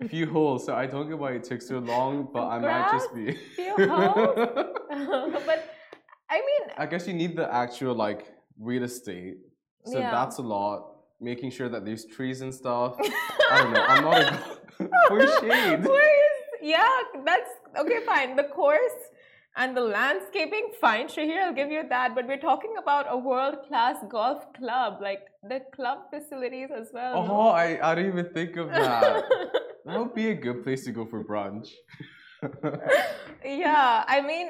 a 0.02 0.10
few 0.10 0.26
holes. 0.30 0.66
So 0.66 0.76
I 0.76 0.86
don't 0.88 1.08
get 1.08 1.18
why 1.18 1.32
it 1.40 1.46
took 1.46 1.62
so 1.62 1.80
long, 1.80 2.28
but 2.34 2.46
I 2.48 2.60
might 2.60 2.92
just 2.92 3.16
be. 3.16 3.32
Few 3.56 3.74
holes? 3.88 4.36
but 5.48 5.60
I 6.30 6.40
mean, 6.50 6.64
I 6.78 6.86
guess 6.86 7.08
you 7.08 7.14
need 7.14 7.38
the 7.38 7.48
actual 7.64 7.96
like 7.96 8.34
real 8.60 8.84
estate. 8.84 9.38
So 9.86 10.00
Yeah. 10.00 10.12
that's 10.12 10.38
a 10.40 10.46
lot. 10.56 10.80
Making 11.22 11.52
sure 11.52 11.70
that 11.70 11.86
there's 11.86 12.04
trees 12.04 12.42
and 12.42 12.54
stuff. 12.54 12.98
I 13.00 13.58
don't 13.64 13.72
know. 13.72 13.86
I'm 13.88 14.04
not 14.04 14.22
a 14.22 14.90
for 15.08 15.20
shade. 15.40 15.86
Where 15.86 16.16
is, 16.28 16.38
yeah, 16.62 16.94
that's 17.24 17.52
okay, 17.82 18.00
fine. 18.06 18.36
The 18.36 18.50
course 18.60 19.00
and 19.56 19.78
the 19.78 19.82
landscaping, 19.82 20.72
fine, 20.82 21.08
Shahir, 21.08 21.44
I'll 21.44 21.54
give 21.54 21.72
you 21.72 21.84
that. 21.90 22.16
But 22.16 22.28
we're 22.28 22.40
talking 22.40 22.74
about 22.82 23.06
a 23.10 23.18
world 23.18 23.58
class 23.68 23.98
golf 24.10 24.52
club, 24.54 25.00
like 25.02 25.22
the 25.48 25.62
club 25.76 26.00
facilities 26.10 26.70
as 26.76 26.90
well. 26.94 27.26
no? 27.26 27.32
Oh, 27.32 27.48
I, 27.50 27.92
I 27.92 27.96
didn't 27.96 28.12
even 28.14 28.34
think 28.34 28.58
of 28.58 28.70
that. 28.70 29.24
that 29.86 30.00
would 30.00 30.16
be 30.16 30.30
a 30.30 30.36
good 30.36 30.64
place 30.64 30.86
to 30.86 30.92
go 30.92 31.06
for 31.06 31.24
brunch. 31.24 31.70
yeah, 33.46 34.04
I 34.08 34.22
mean, 34.22 34.50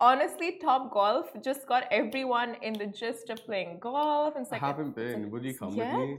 honestly, 0.00 0.58
Top 0.60 0.92
Golf 0.92 1.26
just 1.42 1.66
got 1.66 1.84
everyone 1.90 2.56
in 2.62 2.74
the 2.74 2.86
gist 2.86 3.30
of 3.30 3.38
playing 3.44 3.78
golf. 3.80 4.34
And 4.36 4.44
it's 4.44 4.52
I 4.52 4.58
haven't 4.58 4.94
been. 4.94 5.30
Would 5.30 5.44
you 5.44 5.54
come 5.54 5.74
Yet? 5.74 5.96
with 5.96 6.08
me? 6.08 6.18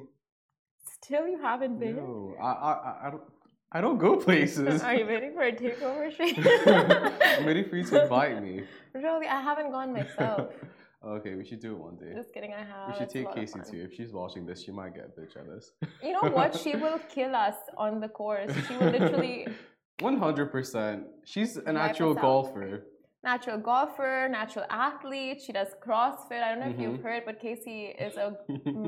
still 1.04 1.28
you 1.28 1.40
haven't 1.42 1.80
been? 1.80 1.96
No, 1.98 2.36
I, 2.42 2.52
I, 2.52 2.72
I- 2.72 3.08
I 3.08 3.10
don't. 3.12 3.24
I 3.75 3.82
don't 3.82 3.98
go 3.98 4.15
places. 4.18 4.84
Are 4.84 4.94
you 4.96 5.06
waiting 5.08 5.34
for 5.34 5.42
a 5.44 5.51
takeover, 5.51 6.06
Shahir? 6.18 7.13
I'm 7.39 7.46
ready 7.46 7.63
for 7.63 7.75
you 7.77 7.84
to 7.86 8.03
invite 8.03 8.42
me. 8.42 8.63
really, 8.94 9.27
I 9.27 9.42
haven't 9.42 9.72
gone 9.72 9.94
myself. 9.94 10.53
okay, 11.06 11.36
we 11.36 11.44
should 11.46 11.60
do 11.60 11.72
it 11.74 11.80
one 11.80 11.96
day. 11.96 12.13
Just 12.15 12.34
kidding, 12.34 12.53
I 12.53 12.60
have. 12.63 12.89
We 12.89 12.94
should 13.00 13.10
take 13.10 13.34
Casey 13.34 13.60
too. 13.70 13.82
If 13.89 13.94
she's 13.96 14.13
watching 14.13 14.46
this, 14.46 14.63
she 14.63 14.72
might 14.72 14.94
get 14.94 15.06
a 15.06 15.20
bit 15.20 15.34
jealous. 15.34 15.72
You 16.03 16.13
know 16.13 16.30
what? 16.30 16.56
She 16.56 16.75
will 16.84 17.00
kill 17.10 17.36
us 17.36 17.56
on 17.77 18.00
the 18.00 18.10
course. 18.10 18.51
She 18.68 18.77
will 18.77 18.92
literally 18.92 19.48
One 20.00 20.18
hundred 20.18 20.51
percent. 20.51 21.06
She's 21.25 21.58
an 21.58 21.75
actual 21.77 22.13
golfer. 22.13 22.84
natural 23.24 23.58
golfer, 23.58 24.27
natural 24.30 24.65
athlete. 24.70 25.42
She 25.46 25.51
does 25.51 25.70
CrossFit. 25.86 26.42
I 26.44 26.50
don't 26.50 26.60
know 26.63 26.70
if 26.75 26.80
you've 26.80 27.00
Mhm. 27.00 27.03
heard, 27.08 27.24
but 27.25 27.39
Casey 27.39 27.80
is 28.06 28.15
a 28.18 28.27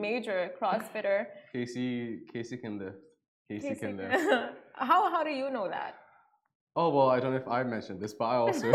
major 0.06 0.51
CrossFitter. 0.62 1.18
Casey, 1.54 2.20
Casey 2.32 2.58
can 2.58 2.77
lift. 2.77 2.98
Casey, 3.50 3.70
Casey, 3.70 3.80
can 3.86 3.98
lift. 3.98 4.54
How 4.77 5.10
how 5.10 5.24
do 5.24 5.29
you 5.29 5.50
know 5.50 5.67
that? 5.70 5.96
Oh 6.75 6.89
well, 6.89 7.10
I 7.10 7.20
don't 7.22 7.32
know 7.32 7.38
if 7.38 7.48
I 7.48 7.63
mentioned 7.63 8.01
this, 8.01 8.13
but 8.13 8.25
I 8.25 8.36
also. 8.36 8.67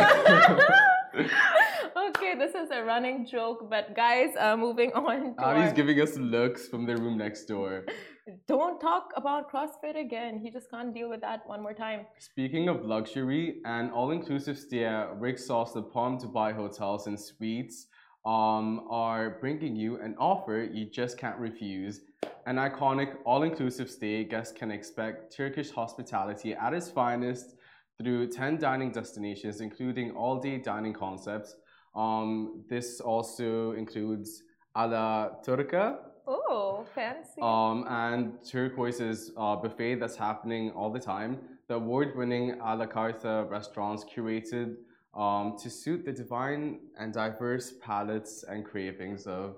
okay, 2.08 2.34
this 2.38 2.54
is 2.54 2.70
a 2.72 2.82
running 2.82 3.26
joke, 3.26 3.68
but 3.68 3.94
guys, 3.94 4.30
uh, 4.38 4.56
moving 4.56 4.92
on. 4.94 5.36
To 5.36 5.42
our- 5.42 5.72
giving 5.72 6.00
us 6.00 6.16
looks 6.16 6.66
from 6.68 6.86
the 6.86 6.96
room 6.96 7.18
next 7.18 7.44
door. 7.44 7.84
Don't 8.46 8.80
talk 8.80 9.10
about 9.16 9.50
CrossFit 9.50 9.98
again. 10.00 10.38
He 10.38 10.50
just 10.50 10.70
can't 10.70 10.94
deal 10.94 11.10
with 11.10 11.20
that 11.20 11.40
one 11.46 11.62
more 11.62 11.74
time. 11.74 12.06
Speaking 12.18 12.68
of 12.68 12.84
luxury 12.84 13.60
and 13.64 13.90
all-inclusive 13.90 14.56
stay 14.56 14.84
at 14.84 15.18
Rixos, 15.18 15.74
the 15.74 15.82
Palm 15.82 16.16
Dubai 16.16 16.54
Hotels 16.54 17.08
and 17.08 17.18
Suites 17.18 17.88
um, 18.24 18.86
are 18.90 19.38
bringing 19.40 19.74
you 19.76 19.98
an 20.00 20.14
offer 20.18 20.68
you 20.72 20.84
just 20.86 21.18
can't 21.18 21.38
refuse. 21.38 22.02
An 22.46 22.56
iconic 22.56 23.16
all-inclusive 23.24 23.90
stay, 23.90 24.24
guests 24.24 24.52
can 24.56 24.70
expect 24.70 25.34
Turkish 25.34 25.70
hospitality 25.70 26.54
at 26.54 26.74
its 26.74 26.90
finest 26.90 27.54
through 27.98 28.28
10 28.28 28.58
dining 28.58 28.90
destinations, 28.92 29.60
including 29.60 30.10
all-day 30.12 30.58
dining 30.58 30.92
concepts. 30.92 31.54
Um, 31.94 32.64
this 32.68 33.00
also 33.00 33.72
includes 33.72 34.42
Ala 34.76 35.36
Turca, 35.44 35.98
Oh, 36.26 36.84
fancy. 36.94 37.40
um, 37.42 37.84
and 37.88 38.38
Turquoise's 38.44 39.32
uh, 39.36 39.56
buffet 39.56 39.96
that's 39.96 40.16
happening 40.16 40.70
all 40.72 40.90
the 40.90 41.00
time. 41.00 41.38
The 41.68 41.74
award-winning 41.74 42.50
Ala 42.60 42.76
la 42.76 42.86
carte 42.86 43.24
restaurants 43.50 44.04
curated 44.04 44.76
um, 45.14 45.56
to 45.58 45.70
suit 45.70 46.04
the 46.04 46.12
divine 46.12 46.80
and 46.98 47.12
diverse 47.12 47.72
palates 47.80 48.44
and 48.44 48.64
cravings 48.64 49.26
of 49.26 49.56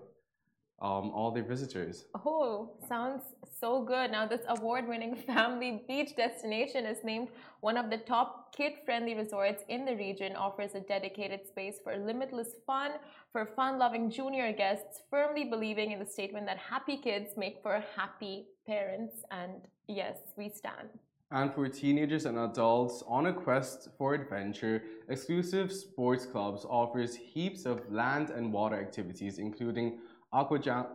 um, 0.82 1.12
all 1.14 1.30
their 1.30 1.44
visitors. 1.44 2.06
Oh, 2.26 2.72
sounds 2.88 3.22
so 3.60 3.84
good. 3.84 4.10
Now, 4.10 4.26
this 4.26 4.40
award 4.48 4.88
winning 4.88 5.14
family 5.26 5.84
beach 5.86 6.16
destination 6.16 6.84
is 6.84 6.98
named 7.04 7.28
one 7.60 7.76
of 7.76 7.88
the 7.88 7.98
top 7.98 8.52
kid 8.54 8.72
friendly 8.84 9.14
resorts 9.14 9.62
in 9.68 9.84
the 9.84 9.94
region, 9.94 10.34
offers 10.34 10.74
a 10.74 10.80
dedicated 10.80 11.46
space 11.46 11.76
for 11.84 11.96
limitless 11.96 12.48
fun 12.66 12.92
for 13.30 13.46
fun 13.46 13.78
loving 13.78 14.10
junior 14.10 14.52
guests, 14.52 15.02
firmly 15.08 15.44
believing 15.44 15.92
in 15.92 16.00
the 16.00 16.06
statement 16.06 16.46
that 16.46 16.58
happy 16.58 16.96
kids 16.96 17.30
make 17.36 17.60
for 17.62 17.82
happy 17.96 18.46
parents. 18.66 19.14
And 19.30 19.52
yes, 19.86 20.16
we 20.36 20.50
stand. 20.50 20.88
And 21.32 21.52
for 21.54 21.66
teenagers 21.66 22.26
and 22.26 22.38
adults 22.38 23.02
on 23.08 23.26
a 23.26 23.32
quest 23.32 23.88
for 23.96 24.12
adventure, 24.12 24.82
Exclusive 25.08 25.72
Sports 25.72 26.26
Clubs 26.26 26.66
offers 26.68 27.16
heaps 27.16 27.64
of 27.64 27.90
land 27.90 28.28
and 28.28 28.52
water 28.52 28.78
activities, 28.78 29.38
including 29.38 30.00
aqua, 30.30 30.58
jam- 30.58 30.88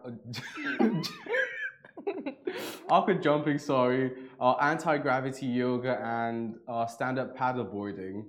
aqua 2.90 3.16
jumping, 3.16 3.58
sorry, 3.58 4.12
uh, 4.40 4.54
anti-gravity 4.62 5.48
yoga, 5.48 6.00
and 6.04 6.58
uh, 6.68 6.86
stand-up 6.86 7.36
paddleboarding. 7.36 8.26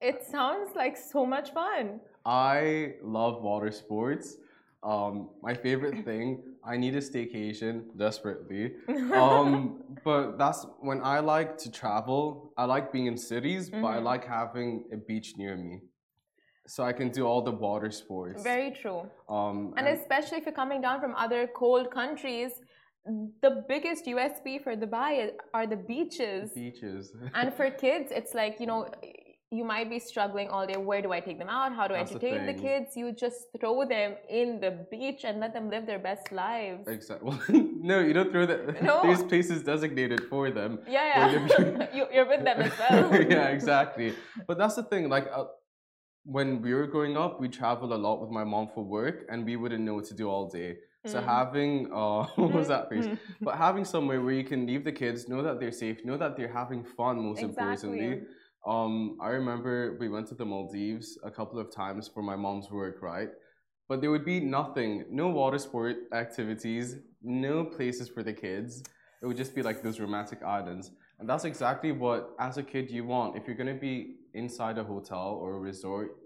It 0.00 0.24
sounds 0.24 0.76
like 0.76 0.96
so 0.96 1.26
much 1.26 1.52
fun. 1.52 2.00
I 2.24 2.94
love 3.02 3.42
water 3.42 3.72
sports. 3.72 4.36
Um, 4.84 5.30
my 5.42 5.54
favorite 5.54 6.04
thing, 6.04 6.42
I 6.64 6.76
need 6.76 6.94
a 6.94 7.00
staycation 7.00 7.74
desperately. 7.96 8.64
Um, 9.12 9.82
but 10.04 10.38
that's 10.38 10.64
when 10.80 11.00
I 11.02 11.18
like 11.20 11.58
to 11.64 11.70
travel. 11.70 12.52
I 12.56 12.64
like 12.64 12.92
being 12.92 13.06
in 13.06 13.16
cities, 13.18 13.68
but 13.68 13.88
I 13.96 13.98
Mhm. 13.98 14.04
like 14.10 14.24
having 14.24 14.70
a 14.92 14.96
beach 14.96 15.28
near 15.36 15.54
me, 15.56 15.74
so 16.66 16.82
I 16.90 16.92
can 16.92 17.08
do 17.10 17.22
all 17.26 17.42
the 17.42 17.56
water 17.66 17.90
sports. 17.90 18.42
Very 18.42 18.70
true. 18.70 19.00
um, 19.28 19.74
And 19.76 19.86
especially 19.88 20.38
if 20.38 20.44
you're 20.46 20.60
coming 20.64 20.80
down 20.80 20.98
from 21.00 21.14
other 21.24 21.46
cold 21.62 21.90
countries, 21.90 22.52
the 23.44 23.52
biggest 23.68 24.06
USP 24.06 24.58
for 24.64 24.72
Dubai 24.76 25.12
are 25.52 25.66
the 25.66 25.76
beaches. 25.92 26.52
beaches. 26.54 27.12
And 27.34 27.52
for 27.58 27.68
kids, 27.84 28.08
it's 28.18 28.32
like, 28.34 28.54
you 28.60 28.66
know, 28.66 28.80
you 29.52 29.64
might 29.64 29.88
be 29.90 29.98
struggling 29.98 30.48
all 30.48 30.66
day. 30.66 30.78
Where 30.78 31.02
do 31.02 31.12
I 31.12 31.20
take 31.20 31.38
them 31.38 31.50
out? 31.50 31.74
How 31.74 31.86
do 31.86 31.94
I 31.94 31.98
That's 31.98 32.12
the 32.12 32.16
entertain 32.16 32.46
the 32.46 32.54
thing. 32.54 32.62
kids? 32.62 32.96
You 32.96 33.12
just 33.12 33.38
throw 33.60 33.84
them 33.86 34.14
in 34.28 34.60
the 34.60 34.72
beach 34.90 35.24
and 35.24 35.40
let 35.40 35.52
them 35.52 35.68
live 35.68 35.84
their 35.86 35.98
best 35.98 36.32
lives. 36.32 36.88
Exactly. 36.88 37.36
no, 37.90 38.00
you 38.00 38.14
don't 38.14 38.32
throw 38.32 38.46
that. 38.46 38.82
No. 38.82 39.02
There's 39.06 39.22
places 39.22 39.62
designated 39.62 40.22
for 40.30 40.50
them. 40.50 40.78
Yeah, 40.88 41.06
yeah. 41.30 41.86
you, 41.96 42.06
you're 42.14 42.26
with 42.34 42.44
them 42.44 42.62
as 42.62 42.72
well. 42.78 43.22
yeah, 43.22 43.48
exactly. 43.48 44.14
But 44.46 44.56
that's 44.56 44.76
the 44.76 44.84
thing. 44.84 45.10
Like, 45.10 45.28
uh, 45.30 45.44
when 46.24 46.62
we 46.62 46.72
were 46.72 46.86
growing 46.86 47.16
up, 47.18 47.38
we 47.40 47.48
traveled 47.48 47.92
a 47.92 47.96
lot 48.06 48.20
with 48.22 48.30
my 48.30 48.44
mom 48.44 48.68
for 48.74 48.82
work, 48.84 49.26
and 49.28 49.44
we 49.44 49.56
wouldn't 49.56 49.84
know 49.84 49.94
what 49.94 50.06
to 50.06 50.14
do 50.14 50.28
all 50.30 50.48
day. 50.48 50.76
So 51.04 51.18
Mm. 51.20 51.24
having, 51.24 51.72
uh, 51.92 52.22
what 52.36 52.52
was 52.52 52.68
that? 52.68 52.88
Mm. 52.88 53.18
But 53.40 53.56
having 53.56 53.84
somewhere 53.84 54.20
where 54.22 54.32
you 54.40 54.44
can 54.44 54.66
leave 54.66 54.84
the 54.84 54.92
kids, 54.92 55.28
know 55.28 55.42
that 55.42 55.58
they're 55.60 55.72
safe, 55.72 56.04
know 56.04 56.16
that 56.16 56.36
they're 56.36 56.54
having 56.62 56.84
fun. 56.84 57.14
Most 57.20 57.42
importantly, 57.42 58.06
Exactly. 58.06 58.28
Um, 58.66 59.18
I 59.20 59.28
remember 59.30 59.96
we 59.98 60.08
went 60.08 60.28
to 60.28 60.34
the 60.34 60.44
Maldives 60.44 61.18
a 61.24 61.30
couple 61.30 61.58
of 61.58 61.74
times 61.74 62.08
for 62.08 62.22
my 62.22 62.36
mom's 62.36 62.70
work, 62.70 63.02
right? 63.02 63.30
But 63.88 64.00
there 64.00 64.10
would 64.10 64.24
be 64.24 64.40
nothing, 64.40 65.04
no 65.10 65.28
water 65.28 65.58
sport 65.58 65.96
activities, 66.12 66.96
no 67.22 67.64
places 67.64 68.08
for 68.08 68.22
the 68.22 68.32
kids. 68.32 68.82
It 69.20 69.26
would 69.26 69.36
just 69.36 69.54
be 69.54 69.62
like 69.62 69.82
those 69.82 69.98
romantic 69.98 70.42
islands. 70.42 70.92
And 71.18 71.28
that's 71.28 71.44
exactly 71.44 71.92
what, 71.92 72.30
as 72.38 72.56
a 72.56 72.62
kid, 72.62 72.90
you 72.90 73.04
want. 73.04 73.36
If 73.36 73.46
you're 73.46 73.56
gonna 73.56 73.74
be 73.74 74.16
inside 74.34 74.78
a 74.78 74.84
hotel 74.84 75.38
or 75.40 75.54
a 75.54 75.58
resort, 75.58 76.16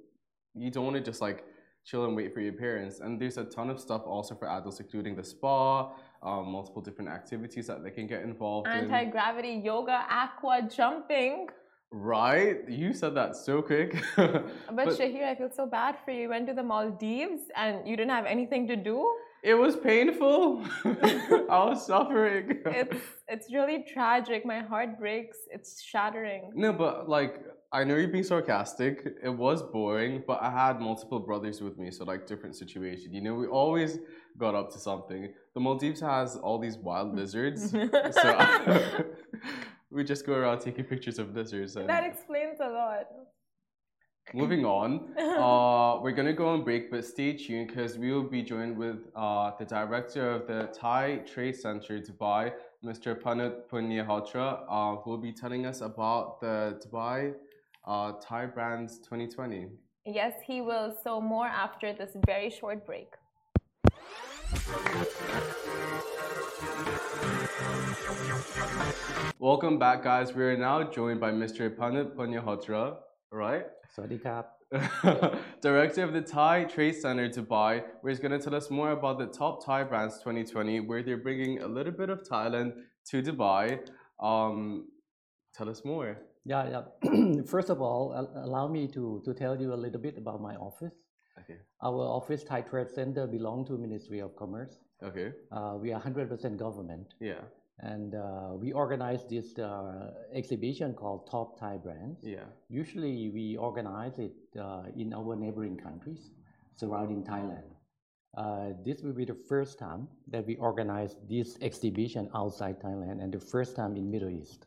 you 0.54 0.70
don't 0.70 0.84
want 0.84 0.96
to 0.96 1.02
just 1.02 1.20
like 1.20 1.44
chill 1.84 2.04
and 2.04 2.16
wait 2.16 2.34
for 2.34 2.40
your 2.40 2.52
parents. 2.52 3.00
And 3.00 3.20
there's 3.20 3.38
a 3.38 3.44
ton 3.44 3.70
of 3.70 3.80
stuff 3.80 4.02
also 4.06 4.34
for 4.34 4.48
adults, 4.48 4.80
including 4.80 5.16
the 5.16 5.24
spa, 5.24 5.92
um, 6.22 6.50
multiple 6.52 6.82
different 6.82 7.10
activities 7.10 7.66
that 7.68 7.82
they 7.82 7.90
can 7.90 8.06
get 8.06 8.22
involved 8.22 8.68
in 8.68 8.72
Anti 8.74 9.04
gravity 9.06 9.60
yoga, 9.64 10.04
aqua 10.08 10.68
jumping. 10.68 11.48
Right? 11.98 12.68
You 12.68 12.92
said 12.92 13.14
that 13.14 13.36
so 13.36 13.62
quick. 13.62 13.96
but, 14.16 14.44
but 14.68 14.88
Shahir, 14.88 15.24
I 15.24 15.34
feel 15.34 15.50
so 15.50 15.64
bad 15.64 15.96
for 16.04 16.10
you. 16.10 16.22
You 16.22 16.28
went 16.28 16.46
to 16.48 16.52
the 16.52 16.62
Maldives 16.62 17.42
and 17.56 17.88
you 17.88 17.96
didn't 17.96 18.10
have 18.10 18.26
anything 18.26 18.68
to 18.68 18.76
do. 18.76 19.10
It 19.42 19.54
was 19.54 19.76
painful. 19.76 20.62
I 20.84 21.64
was 21.64 21.86
suffering. 21.86 22.62
It's 22.66 23.02
it's 23.28 23.52
really 23.52 23.84
tragic. 23.94 24.44
My 24.44 24.60
heart 24.60 24.98
breaks. 24.98 25.38
It's 25.50 25.80
shattering. 25.82 26.52
No, 26.54 26.72
but 26.72 27.08
like 27.08 27.42
I 27.72 27.84
know 27.84 27.96
you're 27.96 28.08
being 28.08 28.24
sarcastic. 28.24 29.06
It 29.22 29.30
was 29.30 29.62
boring, 29.62 30.22
but 30.26 30.42
I 30.42 30.50
had 30.50 30.80
multiple 30.80 31.20
brothers 31.20 31.60
with 31.60 31.78
me, 31.78 31.90
so 31.90 32.04
like 32.04 32.26
different 32.26 32.56
situation. 32.56 33.12
You 33.14 33.22
know, 33.22 33.34
we 33.34 33.46
always 33.46 33.98
got 34.36 34.54
up 34.54 34.70
to 34.72 34.78
something. 34.78 35.32
The 35.54 35.60
Maldives 35.60 36.00
has 36.00 36.36
all 36.36 36.58
these 36.58 36.76
wild 36.76 37.14
lizards, 37.14 37.70
so 38.22 39.04
we 39.96 40.04
just 40.04 40.26
go 40.26 40.34
around 40.34 40.60
taking 40.60 40.84
pictures 40.84 41.18
of 41.18 41.34
lizards. 41.34 41.74
And 41.76 41.88
that 41.88 42.04
explains 42.04 42.60
a 42.60 42.68
lot. 42.68 43.06
Moving 44.34 44.64
on, 44.78 45.16
uh, 45.18 46.00
we're 46.02 46.12
gonna 46.12 46.32
go 46.32 46.48
on 46.48 46.62
break, 46.62 46.90
but 46.90 47.04
stay 47.04 47.32
tuned 47.32 47.68
because 47.68 47.96
we 47.96 48.12
will 48.12 48.30
be 48.38 48.42
joined 48.42 48.76
with 48.76 48.98
uh, 49.16 49.52
the 49.58 49.64
director 49.64 50.30
of 50.30 50.46
the 50.46 50.68
Thai 50.78 51.22
Trade 51.32 51.56
Center 51.56 52.00
Dubai, 52.00 52.52
Mr. 52.84 53.20
Panot 53.20 53.68
Punyahotra, 53.70 54.64
uh, 54.68 54.96
who 54.96 55.10
will 55.10 55.24
be 55.30 55.32
telling 55.32 55.64
us 55.64 55.80
about 55.80 56.40
the 56.40 56.78
Dubai 56.84 57.34
uh, 57.86 58.12
Thai 58.20 58.46
Brands 58.46 58.98
2020. 58.98 59.68
Yes, 60.04 60.34
he 60.46 60.60
will. 60.60 60.94
So 61.02 61.20
more 61.20 61.46
after 61.46 61.92
this 61.92 62.10
very 62.26 62.50
short 62.50 62.84
break. 62.84 63.14
Welcome 69.40 69.80
back, 69.80 70.04
guys. 70.04 70.32
We 70.32 70.44
are 70.44 70.56
now 70.56 70.84
joined 70.84 71.18
by 71.18 71.32
Mr. 71.32 71.74
Panot 71.74 72.14
Punyahotra, 72.14 72.98
right? 73.32 73.66
Director 75.60 76.04
of 76.04 76.12
the 76.12 76.20
Thai 76.20 76.64
Trade 76.64 76.94
Center 76.94 77.28
Dubai, 77.28 77.82
where 78.00 78.10
he's 78.12 78.20
going 78.20 78.30
to 78.30 78.38
tell 78.38 78.54
us 78.54 78.70
more 78.70 78.92
about 78.92 79.18
the 79.18 79.26
top 79.26 79.64
Thai 79.66 79.82
brands 79.82 80.18
2020, 80.18 80.80
where 80.80 81.02
they're 81.02 81.16
bringing 81.16 81.62
a 81.62 81.66
little 81.66 81.92
bit 81.92 82.08
of 82.08 82.22
Thailand 82.22 82.74
to 83.06 83.22
Dubai. 83.22 83.80
Um, 84.20 84.86
tell 85.52 85.68
us 85.68 85.84
more. 85.84 86.16
Yeah, 86.44 86.84
yeah. 87.02 87.42
First 87.46 87.70
of 87.70 87.80
all, 87.80 88.14
allow 88.36 88.68
me 88.68 88.86
to, 88.88 89.20
to 89.24 89.34
tell 89.34 89.60
you 89.60 89.74
a 89.74 89.80
little 89.84 90.00
bit 90.00 90.16
about 90.16 90.40
my 90.40 90.54
office. 90.54 90.94
Okay. 91.40 91.58
Our 91.82 92.02
office, 92.02 92.44
Thai 92.44 92.60
Trade 92.60 92.90
Center, 92.90 93.26
belong 93.26 93.66
to 93.66 93.76
Ministry 93.76 94.20
of 94.20 94.36
Commerce. 94.36 94.78
Okay. 95.02 95.32
Uh, 95.50 95.74
we 95.80 95.92
are 95.92 96.00
100% 96.00 96.56
government. 96.56 97.14
Yeah. 97.20 97.40
And 97.80 98.14
uh, 98.14 98.54
we 98.54 98.72
organize 98.72 99.24
this 99.28 99.58
uh, 99.58 100.12
exhibition 100.32 100.94
called 100.94 101.28
Top 101.30 101.58
Thai 101.60 101.76
Brands. 101.76 102.20
Yeah. 102.22 102.44
Usually 102.70 103.30
we 103.30 103.56
organize 103.56 104.18
it 104.18 104.32
uh, 104.58 104.84
in 104.96 105.12
our 105.12 105.36
neighboring 105.36 105.76
countries 105.76 106.30
surrounding 106.74 107.22
Thailand. 107.22 107.68
Uh, 108.36 108.72
this 108.84 109.02
will 109.02 109.12
be 109.12 109.24
the 109.24 109.34
first 109.34 109.78
time 109.78 110.08
that 110.28 110.46
we 110.46 110.56
organize 110.56 111.16
this 111.28 111.56
exhibition 111.62 112.30
outside 112.34 112.80
Thailand 112.80 113.22
and 113.22 113.32
the 113.32 113.40
first 113.40 113.76
time 113.76 113.96
in 113.96 114.10
Middle 114.10 114.30
East. 114.30 114.66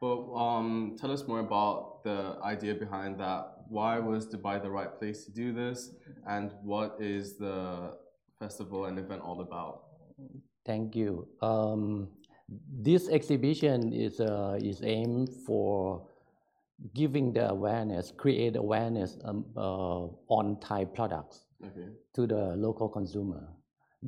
But 0.00 0.32
um, 0.34 0.96
tell 0.98 1.12
us 1.12 1.26
more 1.26 1.40
about 1.40 2.02
the 2.04 2.36
idea 2.42 2.74
behind 2.74 3.18
that. 3.20 3.64
Why 3.68 3.98
was 3.98 4.26
Dubai 4.26 4.62
the 4.62 4.70
right 4.70 4.98
place 4.98 5.24
to 5.24 5.30
do 5.30 5.52
this? 5.52 5.94
And 6.26 6.52
what 6.62 6.96
is 7.00 7.36
the 7.36 7.96
festival 8.38 8.86
and 8.86 8.98
event 8.98 9.22
all 9.22 9.40
about? 9.40 9.82
Thank 10.64 10.96
you. 10.96 11.28
Um, 11.42 12.08
this 12.82 13.08
exhibition 13.08 13.92
is, 13.92 14.20
uh, 14.20 14.58
is 14.60 14.82
aimed 14.82 15.30
for 15.46 16.06
giving 16.94 17.32
the 17.32 17.50
awareness, 17.50 18.12
create 18.16 18.56
awareness 18.56 19.18
um, 19.24 19.44
uh, 19.56 20.06
on 20.28 20.58
Thai 20.60 20.84
products 20.86 21.44
okay. 21.64 21.88
to 22.14 22.26
the 22.26 22.56
local 22.56 22.88
consumer. 22.88 23.48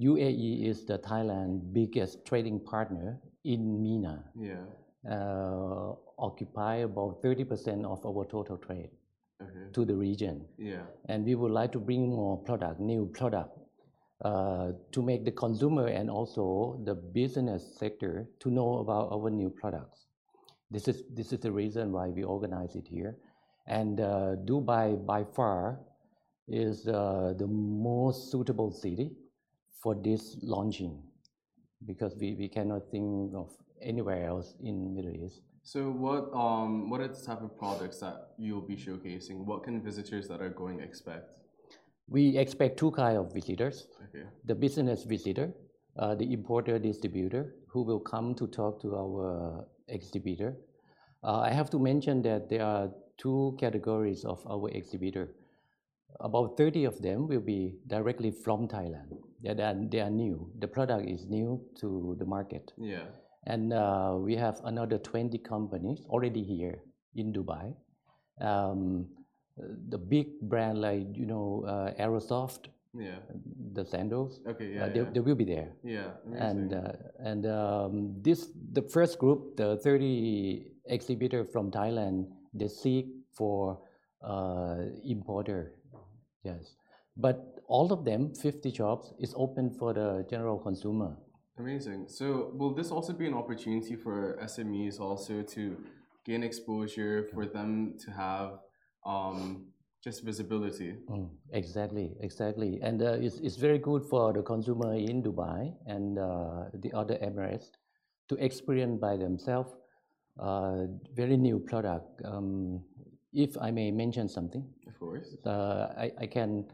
UAE 0.01 0.67
is 0.67 0.87
the 0.87 0.99
Thailand 0.99 1.73
biggest 1.73 2.25
trading 2.25 2.59
partner 2.59 3.21
in 3.45 3.83
MENA. 3.83 4.25
Yeah 4.39 4.65
uh, 5.11 5.93
occupy 6.19 6.77
about 6.77 7.23
30% 7.23 7.85
of 7.85 8.05
our 8.07 8.25
total 8.25 8.57
trade 8.57 8.91
okay. 9.41 9.73
to 9.73 9.85
the 9.85 9.95
region. 9.95 10.45
Yeah. 10.59 10.83
And 11.09 11.25
we 11.25 11.35
would 11.35 11.51
like 11.51 11.73
to 11.73 11.79
bring 11.79 12.09
more 12.09 12.39
product, 12.39 12.81
new 12.81 13.07
product, 13.07 13.59
to 14.23 15.03
make 15.03 15.25
the 15.25 15.33
consumer 15.33 15.87
and 15.89 16.11
also 16.11 16.81
the 16.85 16.95
business 16.95 17.77
sector 17.79 18.29
to 18.41 18.51
know 18.51 18.79
about 18.79 19.11
our 19.13 19.31
new 19.31 19.51
products. 19.51 20.07
This 20.71 20.89
is, 20.89 21.03
this 21.13 21.33
is 21.33 21.41
the 21.41 21.53
reason 21.53 21.93
why 21.93 22.09
we 22.09 22.23
organize 22.25 22.77
it 22.77 22.87
here. 22.89 23.17
And 23.67 24.01
uh, 24.01 24.37
Dubai, 24.45 25.05
by 25.05 25.25
far, 25.25 25.81
is 26.49 26.89
uh, 26.89 27.35
the 27.37 27.47
most 27.47 28.31
suitable 28.31 28.73
city 28.73 29.13
for 29.83 29.95
this 29.95 30.37
launching 30.43 31.03
because 31.87 32.15
we, 32.17 32.35
we 32.35 32.49
cannot 32.49 32.91
think 32.91 33.33
of 33.35 33.51
anywhere 33.81 34.27
else 34.27 34.55
in 34.63 34.95
Middle 34.95 35.15
East. 35.15 35.41
So 35.65 35.91
what 35.91 36.33
um 36.35 36.91
what 36.91 37.01
are 37.01 37.09
the 37.09 37.15
type 37.25 37.41
of 37.41 37.57
products 37.57 37.99
that 37.99 38.31
you'll 38.37 38.67
be 38.67 38.75
showcasing? 38.77 39.45
What 39.45 39.63
can 39.63 39.81
visitors 39.81 40.27
that 40.27 40.41
are 40.43 40.49
going 40.49 40.81
expect? 40.81 41.42
We 42.13 42.37
expect 42.37 42.79
two 42.79 42.91
kind 42.91 43.17
of 43.17 43.33
visitors. 43.33 43.87
Okay. 44.09 44.27
The 44.45 44.55
business 44.55 45.05
visitor, 45.05 45.55
uh, 45.99 46.15
the 46.15 46.31
importer 46.31 46.79
distributor, 46.79 47.55
who 47.69 47.83
will 47.83 48.01
come 48.01 48.35
to 48.35 48.47
talk 48.47 48.83
to 48.83 48.97
our 48.97 49.65
exhibitor. 49.89 50.57
Uh, 51.25 51.41
I 51.41 51.51
have 51.51 51.71
to 51.71 51.79
mention 51.79 52.21
that 52.23 52.51
there 52.51 52.65
are 52.65 52.91
two 53.17 53.57
categories 53.59 54.25
of 54.25 54.45
our 54.47 54.69
exhibitor. 54.71 55.31
About 56.21 56.59
30 56.59 56.85
of 56.85 57.01
them 57.01 57.27
will 57.29 57.41
be 57.41 57.77
directly 57.87 58.31
from 58.31 58.69
Thailand. 58.69 59.17
They 59.43 59.51
are, 59.51 59.75
they 59.91 60.01
are 60.01 60.11
new. 60.11 60.51
The 60.59 60.69
product 60.69 61.09
is 61.09 61.27
new 61.27 61.65
to 61.81 62.15
the 62.19 62.27
market. 62.27 62.73
Yeah. 62.77 63.05
And 63.47 63.73
uh, 63.73 64.17
we 64.19 64.37
have 64.37 64.61
another 64.65 64.99
20 64.99 65.39
companies 65.39 66.05
already 66.11 66.45
here 66.45 66.83
in 67.15 67.33
Dubai. 67.33 67.75
Um, 68.41 69.07
the 69.89 69.99
big 69.99 70.41
brand 70.43 70.81
like, 70.81 71.07
you 71.17 71.27
know, 71.27 71.65
uh, 71.67 72.03
Aerosoft, 72.03 72.67
yeah. 72.95 73.17
the 73.73 73.85
sandals, 73.85 74.41
okay, 74.47 74.75
yeah, 74.75 74.85
uh, 74.85 74.89
they, 74.89 75.01
yeah. 75.01 75.11
they, 75.13 75.21
will 75.21 75.35
be 75.35 75.45
there. 75.45 75.73
Yeah, 75.83 76.11
amazing. 76.27 76.47
And, 76.47 76.75
uh, 76.75 76.93
and 77.19 77.47
um, 77.47 78.15
this, 78.21 78.49
the 78.73 78.83
first 78.83 79.19
group, 79.19 79.57
the 79.57 79.79
30 79.79 80.67
exhibitor 80.87 81.45
from 81.45 81.71
Thailand, 81.71 82.29
they 82.55 82.69
seek 82.69 83.07
for 83.35 83.81
uh, 84.23 84.77
importer, 85.05 85.75
yes. 86.45 86.77
But 87.17 87.61
all 87.67 87.93
of 87.93 88.05
them, 88.05 88.35
50 88.35 88.73
shops, 88.73 89.13
is 89.19 89.35
open 89.37 89.71
for 89.79 89.93
the 89.93 90.27
general 90.29 90.59
consumer. 90.59 91.17
Amazing. 91.59 92.07
So, 92.09 92.51
will 92.55 92.75
this 92.75 92.91
also 92.91 93.13
be 93.13 93.27
an 93.27 93.35
opportunity 93.35 93.95
for 93.95 94.39
SMEs 94.43 94.99
also 94.99 95.43
to 95.43 95.77
gain 96.25 96.43
exposure, 96.43 97.29
for 97.33 97.47
them 97.47 97.95
to 98.05 98.11
have 98.11 98.59
just 100.03 100.25
visibility? 100.25 100.97
Mm, 101.09 101.29
exactly, 101.53 102.13
exactly. 102.21 102.81
And 102.83 103.03
uh, 103.03 103.13
it's, 103.21 103.37
it's 103.39 103.57
very 103.57 103.79
good 103.79 104.05
for 104.05 104.33
the 104.33 104.43
consumer 104.43 104.95
in 104.95 105.23
Dubai 105.23 105.73
and 105.87 106.19
uh, 106.19 106.65
the 106.75 106.93
other 106.93 107.17
Emirates 107.23 107.71
to 108.29 108.35
experience 108.37 108.99
by 109.01 109.17
themselves 109.17 109.73
uh, 110.39 110.87
very 111.15 111.37
new 111.37 111.59
product. 111.59 112.21
Um, 112.25 112.83
if 113.33 113.57
I 113.61 113.71
may 113.71 113.91
mention 113.91 114.29
something, 114.29 114.65
of 114.87 114.99
course, 114.99 115.37
uh, 115.47 115.89
I, 115.97 116.13
I 116.19 116.27
can 116.27 116.67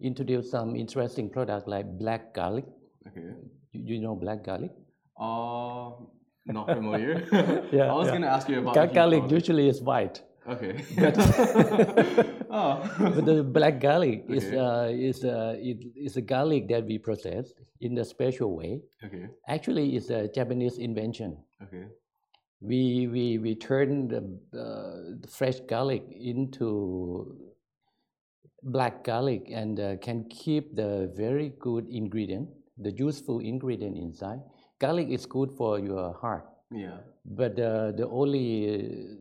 introduce 0.00 0.50
some 0.50 0.74
interesting 0.74 1.28
product 1.28 1.68
like 1.68 1.86
black 1.98 2.34
garlic. 2.34 2.64
Okay. 3.06 3.34
You, 3.72 3.94
you 3.94 4.00
know 4.00 4.14
black 4.14 4.44
garlic? 4.44 4.72
Uh, 5.18 5.90
not 6.46 6.66
familiar. 6.66 7.26
yeah, 7.72 7.84
I 7.90 7.94
was 7.94 8.06
yeah. 8.06 8.10
going 8.10 8.22
to 8.22 8.28
ask 8.28 8.48
you 8.48 8.60
about 8.60 8.74
Gar 8.74 8.86
garlic. 8.86 9.30
Usually 9.30 9.68
is 9.68 9.80
white. 9.82 10.22
Okay. 10.50 10.84
But, 10.98 11.14
oh. 12.50 12.82
but 12.98 13.24
the 13.24 13.42
black 13.42 13.80
garlic 13.80 14.24
okay. 14.24 14.36
is 14.36 14.52
uh, 14.52 14.88
is 14.90 15.24
uh, 15.24 15.54
it 15.58 15.78
is 15.94 16.16
a 16.16 16.20
garlic 16.22 16.68
that 16.68 16.84
we 16.84 16.98
process 16.98 17.52
in 17.80 17.98
a 17.98 18.04
special 18.04 18.56
way. 18.56 18.82
Okay. 19.04 19.28
Actually, 19.48 19.96
it's 19.96 20.10
a 20.10 20.28
Japanese 20.28 20.78
invention. 20.78 21.38
Okay. 21.62 21.86
We 22.60 23.06
we 23.06 23.38
we 23.38 23.54
turn 23.54 24.08
the, 24.08 24.20
uh, 24.52 25.16
the 25.20 25.28
fresh 25.28 25.60
garlic 25.60 26.04
into 26.10 27.38
black 28.62 29.04
garlic 29.04 29.48
and 29.48 29.80
uh, 29.80 29.96
can 29.96 30.28
keep 30.28 30.76
the 30.76 31.10
very 31.16 31.54
good 31.58 31.88
ingredient 31.88 32.48
the 32.80 32.92
useful 32.92 33.40
ingredient 33.40 33.96
inside. 33.96 34.40
Garlic 34.78 35.08
is 35.10 35.26
good 35.26 35.52
for 35.52 35.78
your 35.78 36.14
heart. 36.14 36.48
Yeah. 36.72 36.98
But 37.24 37.58
uh, 37.60 37.92
the 37.92 38.08
only 38.08 39.16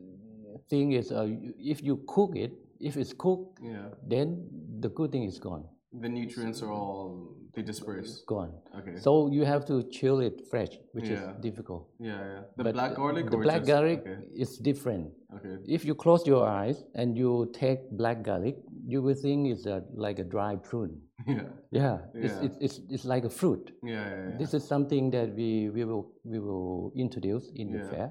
thing 0.69 0.91
is, 0.93 1.11
uh, 1.11 1.27
if 1.57 1.81
you 1.83 2.03
cook 2.07 2.35
it, 2.35 2.51
if 2.79 2.95
it's 2.97 3.13
cooked, 3.13 3.59
yeah. 3.61 3.89
then 4.07 4.47
the 4.79 4.89
good 4.89 5.11
thing 5.11 5.23
is 5.23 5.39
gone. 5.39 5.65
The 5.91 6.07
nutrients 6.09 6.61
are 6.61 6.71
all 6.71 7.35
they 7.55 7.63
disperse. 7.63 8.23
gone. 8.27 8.53
Okay. 8.77 8.95
So 8.99 9.27
you 9.31 9.43
have 9.43 9.65
to 9.65 9.81
chill 9.89 10.19
it 10.19 10.47
fresh, 10.51 10.69
which 10.93 11.09
Yeah. 11.09 11.15
is 11.15 11.41
difficult. 11.41 11.89
yeah, 11.99 12.19
yeah. 12.33 12.41
The 12.57 12.63
But 12.63 12.73
black 12.73 12.95
garlic 12.95 13.29
The 13.31 13.37
or 13.37 13.43
black 13.43 13.61
just, 13.61 13.67
garlic 13.73 13.99
Okay. 14.01 14.17
is 14.35 14.57
different. 14.59 15.11
Okay. 15.35 15.55
If 15.67 15.83
you 15.83 15.95
close 15.95 16.27
your 16.27 16.45
eyes 16.45 16.83
and 16.93 17.17
you 17.17 17.49
take 17.53 17.79
black 17.91 18.21
garlic, 18.23 18.55
you 18.85 19.01
will 19.01 19.15
think 19.15 19.47
it's 19.47 19.65
a, 19.65 19.83
like 19.95 20.19
a 20.19 20.23
dry 20.23 20.55
prune. 20.57 21.01
Yeah. 21.27 21.43
Yeah, 21.71 21.97
It's, 22.13 22.33
Yeah. 22.33 22.45
it's, 22.45 22.57
it's, 22.65 22.79
it's 22.89 23.05
like 23.05 23.25
a 23.25 23.29
fruit. 23.29 23.71
Yeah. 23.83 23.91
Yeah. 23.91 24.29
yeah. 24.29 24.37
This 24.37 24.53
is 24.53 24.63
something 24.63 25.09
that 25.11 25.33
we, 25.35 25.69
we, 25.69 25.83
will, 25.85 26.05
we 26.23 26.39
will 26.39 26.91
introduce 26.95 27.49
in 27.55 27.71
the 27.73 27.83
fair. 27.91 28.09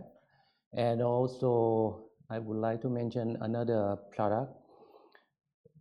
And 0.75 1.01
also, 1.01 2.08
I 2.31 2.38
would 2.38 2.59
like 2.59 2.83
to 2.83 2.91
mention 2.91 3.38
another 3.41 3.97
product. 4.14 4.53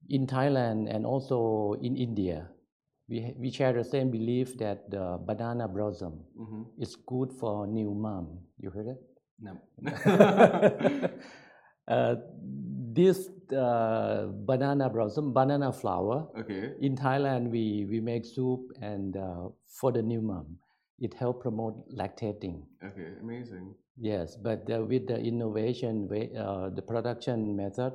In 0.10 0.26
Thailand 0.26 0.88
and 0.94 1.06
also 1.06 1.76
in 1.82 1.98
India, 1.98 2.48
we, 3.10 3.34
we 3.38 3.52
share 3.52 3.74
the 3.74 3.84
same 3.84 4.10
belief 4.10 4.58
that 4.58 4.90
the 4.90 5.20
banana 5.26 5.68
blossom 5.68 6.24
mm-hmm. 6.40 6.64
is 6.82 6.96
good 6.96 7.34
for 7.34 7.68
new 7.68 7.94
mom. 7.94 8.40
You 8.58 8.70
heard 8.70 8.88
it? 8.88 9.02
No. 9.40 9.60
uh, 11.88 12.16
this 12.94 13.30
uh, 13.56 14.28
banana 14.46 14.90
blossom, 14.90 15.34
banana 15.34 15.74
flower, 15.74 16.28
okay. 16.40 16.72
in 16.80 16.96
Thailand, 16.96 17.52
we, 17.52 17.86
we 17.90 18.00
make 18.00 18.26
soup 18.26 18.72
and 18.82 19.18
uh, 19.18 19.50
for 19.80 19.92
the 19.92 20.02
new 20.02 20.22
mom. 20.22 20.58
It 21.00 21.14
helps 21.14 21.42
promote 21.42 21.88
lactating. 21.96 22.64
Okay. 22.84 23.10
Amazing. 23.22 23.76
Yes, 23.98 24.36
but 24.36 24.70
uh, 24.72 24.84
with 24.84 25.08
the 25.08 25.18
innovation, 25.20 26.08
way, 26.08 26.32
uh, 26.38 26.70
the 26.70 26.82
production 26.82 27.56
method, 27.56 27.94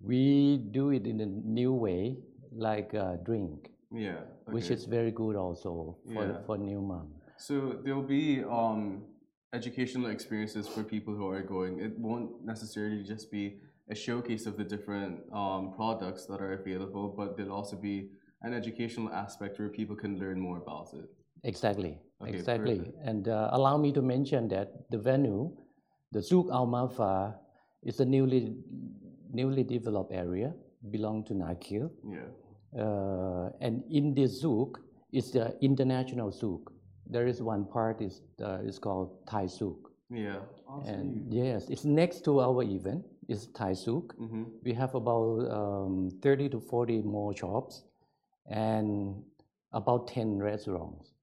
we 0.00 0.58
do 0.70 0.90
it 0.90 1.06
in 1.06 1.20
a 1.20 1.26
new 1.26 1.72
way, 1.72 2.18
like 2.52 2.92
a 2.94 3.18
drink, 3.24 3.70
Yeah. 3.90 4.20
which 4.46 4.70
is 4.70 4.84
very 4.84 5.10
good 5.10 5.36
also 5.36 5.96
for, 6.12 6.24
Yeah. 6.26 6.42
for 6.46 6.58
new 6.58 6.80
mom. 6.80 7.14
So 7.36 7.80
there'll 7.82 8.02
be 8.02 8.44
um, 8.44 9.04
educational 9.52 10.10
experiences 10.10 10.68
for 10.68 10.82
people 10.82 11.14
who 11.14 11.26
are 11.28 11.42
going. 11.42 11.80
It 11.80 11.98
won't 11.98 12.44
necessarily 12.44 13.02
just 13.02 13.30
be 13.30 13.60
a 13.88 13.94
showcase 13.94 14.46
of 14.46 14.56
the 14.56 14.64
different 14.64 15.20
um, 15.32 15.72
products 15.72 16.26
that 16.26 16.40
are 16.40 16.52
available, 16.52 17.08
but 17.08 17.36
there'll 17.36 17.52
also 17.52 17.76
be 17.76 18.10
an 18.42 18.52
educational 18.54 19.10
aspect 19.12 19.58
where 19.58 19.68
people 19.68 19.96
can 19.96 20.18
learn 20.18 20.38
more 20.40 20.58
about 20.58 20.92
it. 20.94 21.08
Exactly, 21.44 21.98
Okay, 22.22 22.32
exactly. 22.32 22.78
perfect. 22.78 22.98
And 23.04 23.28
uh, 23.28 23.50
allow 23.52 23.76
me 23.76 23.92
to 23.92 24.02
mention 24.02 24.48
that 24.48 24.90
the 24.90 24.98
venue, 24.98 25.52
the 26.12 26.20
Souq 26.20 26.50
Al 26.52 26.66
Marfa, 26.66 27.34
is 27.82 28.00
a 28.00 28.04
newly 28.04 28.56
newly 29.32 29.64
developed 29.64 30.12
area, 30.12 30.54
belong 30.90 31.24
to 31.24 31.34
Nakheel. 31.34 31.90
Yeah. 32.08 32.82
Uh, 32.82 33.50
and 33.60 33.82
in 33.90 34.14
this 34.14 34.42
Souq 34.42 34.76
is 35.12 35.32
the 35.32 35.56
international 35.60 36.30
Souq. 36.30 36.62
There 37.06 37.26
is 37.26 37.42
one 37.42 37.66
part 37.66 38.00
is 38.00 38.22
uh, 38.40 38.58
is 38.64 38.78
called 38.78 39.26
Thai 39.28 39.44
Souq. 39.44 39.76
Yeah. 40.10 40.38
Awesome. 40.68 40.94
And 40.94 41.32
yes, 41.32 41.68
it's 41.68 41.84
next 41.84 42.24
to 42.24 42.40
our 42.40 42.62
event. 42.62 43.04
It's 43.28 43.46
Thai 43.46 43.72
Souq. 43.72 44.06
mm-hmm. 44.16 44.44
We 44.64 44.72
have 44.74 44.94
about 44.94 45.50
um, 45.50 46.10
30 46.22 46.48
to 46.50 46.60
40 46.60 47.02
more 47.02 47.34
shops 47.36 47.84
and 48.50 49.22
about 49.72 50.08
10 50.08 50.38
restaurants. 50.38 51.13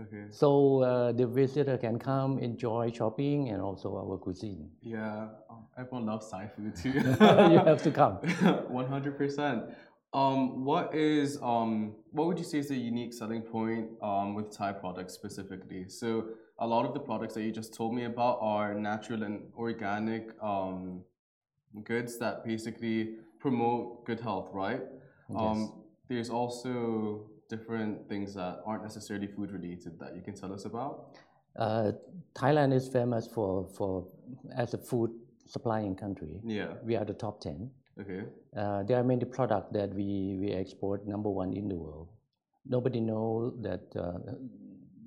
Okay. 0.00 0.26
So 0.30 0.82
uh, 0.82 1.12
the 1.12 1.26
visitor 1.26 1.76
can 1.76 1.98
come 1.98 2.38
enjoy 2.38 2.92
shopping 2.92 3.48
and 3.48 3.60
also 3.60 3.96
our 3.96 4.16
cuisine. 4.16 4.70
Yeah. 4.80 5.28
Oh, 5.50 5.64
everyone 5.76 6.06
loves 6.06 6.30
Thai 6.30 6.48
food 6.48 6.76
too. 6.76 6.90
you 6.92 7.58
have 7.58 7.82
to 7.82 7.90
come. 7.90 8.14
One 8.68 8.86
hundred 8.86 9.18
percent. 9.18 9.64
Um, 10.14 10.64
what 10.64 10.94
is 10.94 11.38
um, 11.42 11.96
what 12.12 12.28
would 12.28 12.38
you 12.38 12.44
say 12.44 12.58
is 12.58 12.68
the 12.68 12.76
unique 12.76 13.12
selling 13.12 13.42
point 13.42 13.88
um, 14.00 14.34
with 14.34 14.56
Thai 14.56 14.72
products 14.72 15.14
specifically? 15.14 15.88
So 15.88 16.28
a 16.58 16.66
lot 16.66 16.86
of 16.86 16.94
the 16.94 17.00
products 17.00 17.34
that 17.34 17.42
you 17.42 17.52
just 17.52 17.74
told 17.74 17.94
me 17.94 18.04
about 18.04 18.38
are 18.40 18.74
natural 18.74 19.24
and 19.24 19.42
organic 19.56 20.30
um, 20.42 21.02
goods 21.84 22.18
that 22.18 22.44
basically 22.44 23.16
promote 23.38 24.04
good 24.06 24.20
health, 24.20 24.50
right? 24.52 24.82
Um, 25.36 25.82
There's 26.08 26.30
also 26.30 27.30
different 27.48 28.08
things 28.08 28.34
that 28.34 28.60
aren't 28.66 28.82
necessarily 28.82 29.26
food 29.26 29.50
related 29.52 29.98
that 29.98 30.14
you 30.14 30.22
can 30.22 30.34
tell 30.34 30.52
us 30.52 30.64
about. 30.64 31.16
Uh, 31.56 31.92
Thailand 32.34 32.72
is 32.74 32.88
famous 32.88 33.26
for, 33.26 33.66
for 33.76 34.06
as 34.54 34.74
a 34.74 34.78
food 34.78 35.10
supplying 35.46 35.94
country. 35.96 36.40
Yeah. 36.44 36.74
We 36.84 36.94
are 36.96 37.04
the 37.04 37.14
top 37.14 37.40
10. 37.40 37.70
Okay. 38.00 38.22
Uh, 38.56 38.82
there 38.84 38.96
are 38.98 39.02
many 39.04 39.24
products 39.24 39.72
that 39.72 39.92
we, 39.94 40.36
we 40.40 40.52
export 40.52 41.06
number 41.06 41.30
one 41.30 41.52
in 41.52 41.68
the 41.68 41.74
world. 41.74 42.08
Nobody 42.66 43.00
know 43.00 43.54
that, 43.62 43.84
uh, 43.96 44.18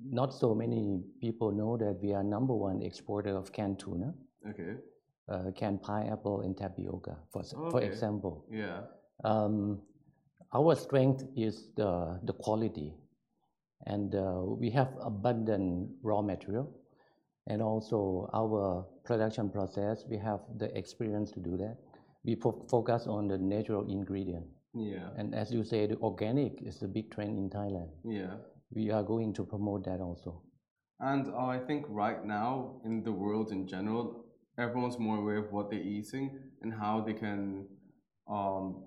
not 0.04 0.34
so 0.34 0.54
many 0.54 1.00
people 1.20 1.52
know 1.52 1.76
that 1.76 1.98
we 2.02 2.12
are 2.12 2.24
number 2.24 2.54
one 2.54 2.82
exporter 2.82 3.34
of 3.36 3.52
canned 3.52 3.78
tuna, 3.78 4.12
Okay. 4.50 4.74
uh, 5.28 5.52
canned 5.56 5.80
pineapple, 5.80 6.40
and 6.40 6.56
tapioca, 6.56 7.16
for, 7.32 7.40
s- 7.40 7.54
for 7.70 7.80
example. 7.80 8.44
Yeah. 8.50 8.80
Um, 9.24 9.80
our 10.54 10.74
strength 10.76 11.24
is 11.36 11.68
the, 11.76 12.18
the 12.24 12.32
quality, 12.32 12.94
and 13.86 14.14
uh, 14.14 14.42
we 14.44 14.70
have 14.70 14.88
abundant 15.00 15.90
raw 16.02 16.20
material, 16.22 16.70
and 17.46 17.62
also 17.62 18.28
our 18.34 18.86
production 19.04 19.50
process. 19.50 20.04
We 20.08 20.18
have 20.18 20.40
the 20.58 20.76
experience 20.76 21.30
to 21.32 21.40
do 21.40 21.56
that. 21.56 21.76
We 22.24 22.36
focus 22.36 23.06
on 23.06 23.28
the 23.28 23.38
natural 23.38 23.88
ingredient, 23.90 24.46
Yeah. 24.74 25.08
and 25.16 25.34
as 25.34 25.50
you 25.52 25.64
said, 25.64 25.96
organic 26.00 26.62
is 26.62 26.82
a 26.82 26.88
big 26.88 27.10
trend 27.10 27.36
in 27.38 27.50
Thailand. 27.50 27.88
Yeah. 28.04 28.34
We 28.74 28.90
are 28.90 29.02
going 29.02 29.34
to 29.34 29.44
promote 29.44 29.84
that 29.84 30.00
also. 30.00 30.42
And 31.00 31.28
uh, 31.28 31.46
I 31.46 31.58
think 31.58 31.84
right 31.88 32.24
now 32.24 32.80
in 32.84 33.02
the 33.02 33.10
world 33.12 33.50
in 33.50 33.66
general, 33.66 34.24
everyone's 34.56 34.98
more 34.98 35.18
aware 35.18 35.38
of 35.38 35.50
what 35.52 35.68
they're 35.70 35.80
eating 35.80 36.38
and 36.62 36.72
how 36.72 37.00
they 37.00 37.12
can 37.12 37.66
um, 38.30 38.84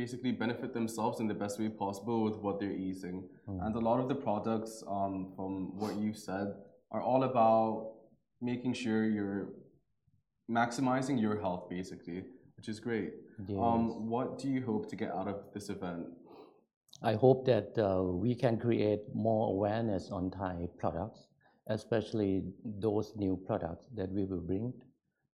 basically 0.00 0.32
benefit 0.44 0.70
themselves 0.72 1.16
in 1.22 1.26
the 1.32 1.38
best 1.42 1.54
way 1.60 1.68
possible 1.68 2.18
with 2.26 2.36
what 2.44 2.54
they're 2.60 2.80
eating. 2.88 3.16
And 3.64 3.72
a 3.82 3.84
lot 3.88 3.98
of 4.02 4.06
the 4.12 4.18
products, 4.28 4.72
um, 4.96 5.14
from 5.36 5.52
what 5.82 5.92
you 6.02 6.10
said, 6.26 6.48
are 6.94 7.02
all 7.10 7.22
about 7.32 7.72
making 8.50 8.72
sure 8.82 9.00
you're 9.16 9.46
maximizing 10.60 11.16
your 11.24 11.36
health, 11.44 11.64
basically, 11.68 12.20
which 12.56 12.68
is 12.72 12.78
great. 12.88 13.10
Yes. 13.46 13.58
Um, 13.66 14.08
what 14.14 14.28
do 14.42 14.46
you 14.54 14.62
hope 14.70 14.84
to 14.92 14.96
get 15.02 15.10
out 15.18 15.28
of 15.34 15.38
this 15.54 15.66
event? 15.76 16.02
I 17.12 17.14
hope 17.24 17.40
that 17.52 17.70
uh, 17.78 18.02
we 18.24 18.32
can 18.34 18.54
create 18.66 19.02
more 19.14 19.44
awareness 19.54 20.04
on 20.10 20.30
Thai 20.30 20.56
products, 20.82 21.20
especially 21.68 22.32
those 22.86 23.12
new 23.16 23.34
products 23.48 23.84
that 23.98 24.10
we 24.16 24.24
will 24.30 24.44
bring 24.50 24.72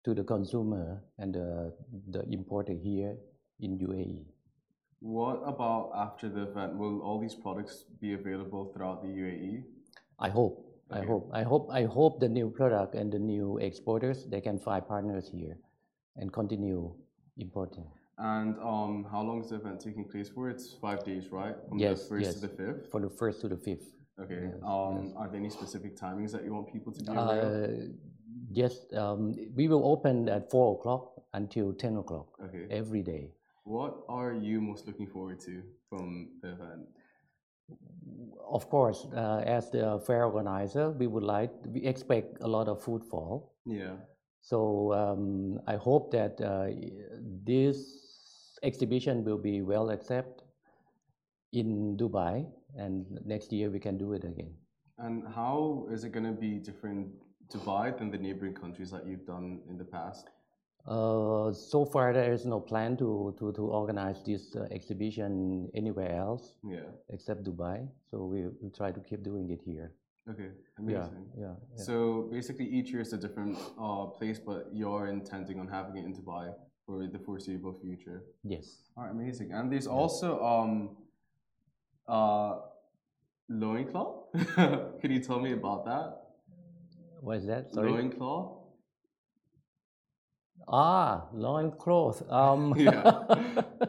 to 0.05 0.15
the 0.15 0.25
consumer 0.35 1.03
and 1.19 1.35
the, 1.35 1.73
the 2.15 2.23
importer 2.37 2.77
here 2.89 3.17
in 3.61 3.71
UAE. 3.79 4.36
What 5.07 5.41
about 5.47 5.93
after 5.95 6.29
the 6.29 6.43
event? 6.51 6.77
Will 6.77 7.01
all 7.01 7.21
these 7.21 7.37
products 7.37 7.85
be 8.01 8.15
available 8.15 8.73
throughout 8.75 9.03
the 9.03 9.09
UAE? 9.09 9.63
I 10.19 10.29
hope. 10.29 10.67
I 10.91 11.03
hope. 11.03 11.31
I 11.33 11.43
hope. 11.45 11.69
I 11.71 11.85
hope 11.85 12.19
the 12.19 12.29
new 12.29 12.51
product 12.51 12.97
and 12.97 13.13
the 13.13 13.21
new 13.21 13.59
exporters 13.59 14.27
they 14.27 14.41
can 14.41 14.59
find 14.59 14.85
partners 14.85 15.31
here, 15.33 15.59
and 16.17 16.33
continue 16.33 16.93
importing. 17.39 17.87
And 18.19 18.59
um, 18.59 19.07
how 19.09 19.23
long 19.23 19.45
is 19.45 19.51
the 19.51 19.57
event 19.57 19.79
taking 19.79 20.05
place 20.05 20.29
for? 20.29 20.51
It's 20.51 20.73
five 20.73 21.05
days, 21.05 21.31
right? 21.31 21.55
From 21.69 21.79
Yes, 21.79 22.03
the 22.03 22.09
first 22.09 22.25
yes. 22.25 22.35
to 22.35 22.41
the 22.41 22.49
fifth. 22.49 22.91
For 22.91 23.01
the 23.01 23.11
first 23.11 23.41
to 23.43 23.49
the 23.49 23.57
fifth. 23.57 23.87
Okay. 24.19 24.51
Yes, 24.51 24.55
um, 24.65 25.15
Are 25.17 25.29
there 25.29 25.39
any 25.39 25.51
specific 25.51 25.97
timings 25.97 26.33
that 26.33 26.43
you 26.43 26.53
want 26.53 26.73
people 26.73 26.93
to 26.93 27.01
be 27.05 27.13
aware 27.13 27.41
of? 27.43 27.71
Uh, 27.71 27.73
yes, 28.51 28.87
um, 28.95 29.37
we 29.55 29.69
will 29.69 29.87
open 29.87 30.29
at 30.29 30.51
four 30.51 30.75
o'clock 30.75 31.23
until 31.33 31.73
ten 31.75 31.97
o'clock 31.97 32.27
Okay. 32.43 32.67
every 32.71 33.03
day. 33.03 33.31
What 33.67 34.05
are 34.09 34.33
you 34.33 34.61
most 34.61 34.87
looking 34.87 35.09
forward 35.09 35.41
to 35.41 35.61
from 35.91 36.29
the 36.41 36.53
event? 36.53 36.87
Of 38.49 38.71
course, 38.71 39.09
uh, 39.13 39.43
as 39.45 39.71
the 39.71 40.01
fair 40.07 40.25
organizer, 40.25 40.91
we 40.91 41.09
would 41.09 41.25
like, 41.25 41.51
we 41.67 41.83
expect 41.83 42.39
a 42.43 42.47
lot 42.47 42.69
of 42.69 42.81
footfall. 42.81 43.57
Yeah. 43.67 43.97
So 44.41 44.93
um, 44.93 45.59
I 45.67 45.75
hope 45.75 46.13
that 46.13 46.41
uh, 46.41 46.69
this 47.45 48.57
exhibition 48.63 49.25
will 49.25 49.39
be 49.39 49.63
well 49.63 49.91
accepted 49.91 50.45
in 51.53 51.97
Dubai, 51.97 52.47
and 52.77 53.05
next 53.25 53.53
year 53.53 53.69
we 53.69 53.81
can 53.81 53.99
do 53.99 54.13
it 54.13 54.23
again. 54.23 54.55
And 54.99 55.25
how 55.35 55.89
is 55.91 56.05
it 56.05 56.13
going 56.13 56.27
to 56.27 56.41
be 56.41 56.59
different 56.59 57.09
Dubai 57.53 57.99
than 57.99 58.13
the 58.13 58.19
neighboring 58.19 58.55
countries 58.55 58.93
that 58.93 59.09
you've 59.09 59.27
done 59.27 59.59
in 59.69 59.77
the 59.77 59.85
past? 59.85 60.31
Uh, 60.87 61.53
so 61.53 61.85
far, 61.85 62.13
there 62.13 62.33
is 62.33 62.47
no 62.47 62.61
plan 62.61 62.97
to, 62.97 63.35
to, 63.39 63.53
to 63.53 63.63
organize 63.63 64.23
this 64.25 64.55
uh, 64.55 64.69
exhibition 64.71 65.69
anywhere 65.75 66.13
else 66.17 66.55
Yeah. 66.63 66.87
except 67.11 67.43
Dubai. 67.45 67.89
So 68.11 68.25
we, 68.25 68.47
we 68.63 68.71
try 68.71 68.93
to 68.93 69.01
keep 69.01 69.23
doing 69.25 69.51
it 69.51 69.61
here. 69.65 69.93
Okay. 70.31 70.51
Yeah, 70.53 70.79
Amazing. 70.79 71.27
yeah. 71.39 71.55
yeah. 71.77 71.83
So 71.83 72.29
basically, 72.31 72.67
each 72.67 72.91
year 72.93 73.01
is 73.01 73.13
a 73.13 73.17
different 73.17 73.57
uh, 73.81 74.07
place, 74.07 74.39
but 74.39 74.69
you're 74.73 75.07
intending 75.09 75.59
on 75.61 75.69
having 75.69 75.97
it 75.97 76.05
in 76.05 76.15
Dubai 76.15 76.53
for 76.85 77.07
the 77.07 77.19
foreseeable 77.19 77.75
future. 77.75 78.23
yes. 78.45 78.67
All 78.97 79.05
right, 79.05 79.13
amazing. 79.13 79.51
And 79.53 79.71
there's 79.73 79.87
also 79.89 80.29
um, 80.43 80.97
Uh, 82.09 82.63
loincloth? 83.49 84.31
Can 85.03 85.11
you 85.11 85.19
tell 85.21 85.41
me 85.41 85.53
about 85.53 85.85
that? 85.87 86.23
What 87.21 87.39
is 87.39 87.47
that? 87.47 87.73
Sorry. 87.75 87.91
Loincloth? 87.91 88.56
Ah, 90.69 91.29
loincloth. 91.33 92.23
Um, 92.31 92.75
Yeah. 92.79 93.03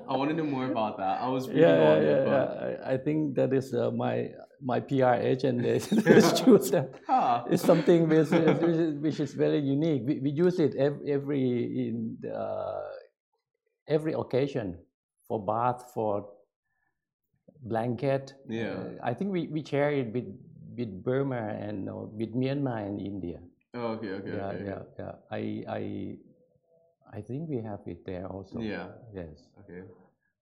I 0.07 0.15
want 0.15 0.29
to 0.29 0.35
know 0.35 0.43
more 0.43 0.65
about 0.69 0.97
that. 0.97 1.21
I 1.21 1.27
was 1.27 1.47
reading 1.47 1.63
yeah, 1.63 1.91
on 1.91 2.01
yeah, 2.01 2.09
it, 2.09 2.25
but 2.25 2.45
yeah. 2.61 2.87
I, 2.87 2.93
I 2.93 2.97
think 2.97 3.35
that 3.35 3.51
is 3.53 3.73
uh, 3.73 3.91
my 3.91 4.29
my 4.61 4.79
PR 4.79 5.15
agent. 5.21 5.61
They, 5.63 5.79
choose 5.79 6.69
that. 6.71 6.89
Ah. 7.09 7.45
It's 7.49 7.63
something 7.63 8.07
which, 8.07 8.29
is- 8.29 8.31
which, 8.31 8.77
is, 8.77 8.93
which 9.01 9.19
is 9.19 9.33
very 9.33 9.59
unique. 9.59 10.03
We, 10.05 10.19
we 10.19 10.29
use 10.29 10.59
it 10.59 10.75
every, 10.75 11.11
every 11.11 11.43
in 11.89 12.17
the, 12.21 12.33
uh, 12.33 12.81
every 13.87 14.13
occasion 14.13 14.77
for 15.27 15.43
bath, 15.43 15.91
for 15.93 16.29
blanket. 17.61 18.33
Yeah. 18.47 18.73
Uh, 18.73 18.89
I 19.03 19.13
think 19.13 19.31
we, 19.31 19.47
we 19.47 19.63
share 19.63 19.91
it 19.91 20.13
with 20.13 20.25
with 20.77 21.03
Burma 21.03 21.41
and 21.57 21.89
uh, 21.89 22.05
with 22.13 22.33
Myanmar 22.35 22.85
and 22.85 23.01
India. 23.01 23.39
Oh, 23.73 23.97
okay, 23.97 24.09
okay, 24.21 24.29
yeah, 24.29 24.49
okay. 24.49 24.65
yeah, 24.65 24.81
yeah. 24.99 25.13
I 25.31 25.41
I 25.67 25.81
I 27.13 27.21
think 27.21 27.49
we 27.49 27.61
have 27.61 27.81
it 27.85 28.05
there 28.05 28.27
also. 28.27 28.59
Yeah. 28.59 28.87
Yes. 29.13 29.47
Okay. 29.59 29.81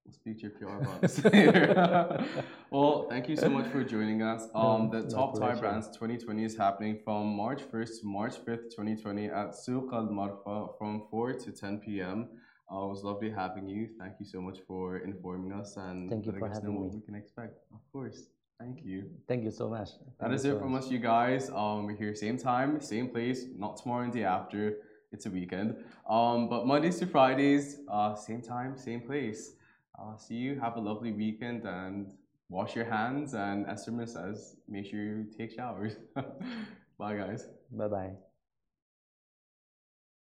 We'll 0.04 0.14
speak 0.14 0.36
to 0.38 0.42
your 0.42 0.50
PR 0.52 0.76
about 0.82 1.00
this 1.00 1.18
well, 2.70 3.06
thank 3.08 3.28
you 3.28 3.36
so 3.36 3.48
much 3.48 3.66
for 3.72 3.82
joining 3.82 4.22
us. 4.22 4.48
Um, 4.54 4.88
the 4.90 5.02
Top 5.02 5.38
Thai. 5.38 5.54
Brands 5.54 5.88
2020 5.88 6.44
is 6.44 6.56
happening 6.56 7.00
from 7.04 7.34
March 7.34 7.62
1st 7.72 8.00
to 8.00 8.06
March 8.06 8.34
5th, 8.44 8.70
2020 8.70 9.26
at 9.26 9.50
Souq 9.50 9.92
Al 9.92 10.04
Marfa 10.06 10.68
from 10.78 11.06
4 11.10 11.32
to 11.34 11.50
10 11.52 11.78
p.m. 11.80 12.28
Uh, 12.72 12.84
it 12.84 12.88
was 12.88 13.02
lovely 13.04 13.30
having 13.30 13.68
you. 13.68 13.88
Thank 13.98 14.14
you 14.20 14.26
so 14.26 14.40
much 14.40 14.58
for 14.66 14.98
informing 14.98 15.52
us 15.52 15.76
and 15.76 16.08
Thank 16.10 16.26
you 16.26 16.32
letting 16.32 16.48
for 16.48 16.52
us 16.52 16.62
know 16.62 16.70
what 16.72 16.92
me. 16.92 16.98
we 16.98 17.00
can 17.00 17.14
expect. 17.14 17.58
Of 17.72 17.80
course. 17.92 18.28
Thank 18.60 18.84
you. 18.84 19.10
Thank 19.28 19.44
you 19.44 19.50
so 19.50 19.68
much. 19.68 19.90
That 20.18 20.28
Thank 20.28 20.34
is 20.34 20.44
you 20.44 20.56
it 20.56 20.60
from 20.60 20.72
much. 20.72 20.84
us, 20.84 20.90
you 20.90 20.98
guys. 20.98 21.50
Um, 21.50 21.84
we're 21.86 21.96
here 21.96 22.14
same 22.14 22.38
time, 22.38 22.80
same 22.80 23.08
place. 23.08 23.44
Not 23.56 23.76
tomorrow 23.76 24.04
and 24.04 24.12
the 24.12 24.20
day 24.20 24.24
after. 24.24 24.78
It's 25.12 25.26
a 25.26 25.30
weekend. 25.30 25.76
Um, 26.08 26.48
but 26.48 26.66
Mondays 26.66 26.98
to 26.98 27.06
Fridays, 27.06 27.78
uh, 27.90 28.14
same 28.14 28.42
time, 28.42 28.76
same 28.76 29.00
place. 29.00 29.52
Uh, 29.98 30.16
see 30.16 30.34
you. 30.34 30.58
Have 30.60 30.76
a 30.76 30.80
lovely 30.80 31.12
weekend 31.12 31.64
and 31.64 32.12
wash 32.48 32.74
your 32.76 32.84
hands. 32.84 33.34
And 33.34 33.66
as 33.66 33.86
Simran 33.86 34.08
says, 34.08 34.56
make 34.68 34.86
sure 34.86 35.00
you 35.00 35.26
take 35.36 35.52
showers. 35.52 35.96
Bye, 36.98 37.16
guys. 37.16 37.46
Bye 37.70 37.88
bye. 37.88 38.25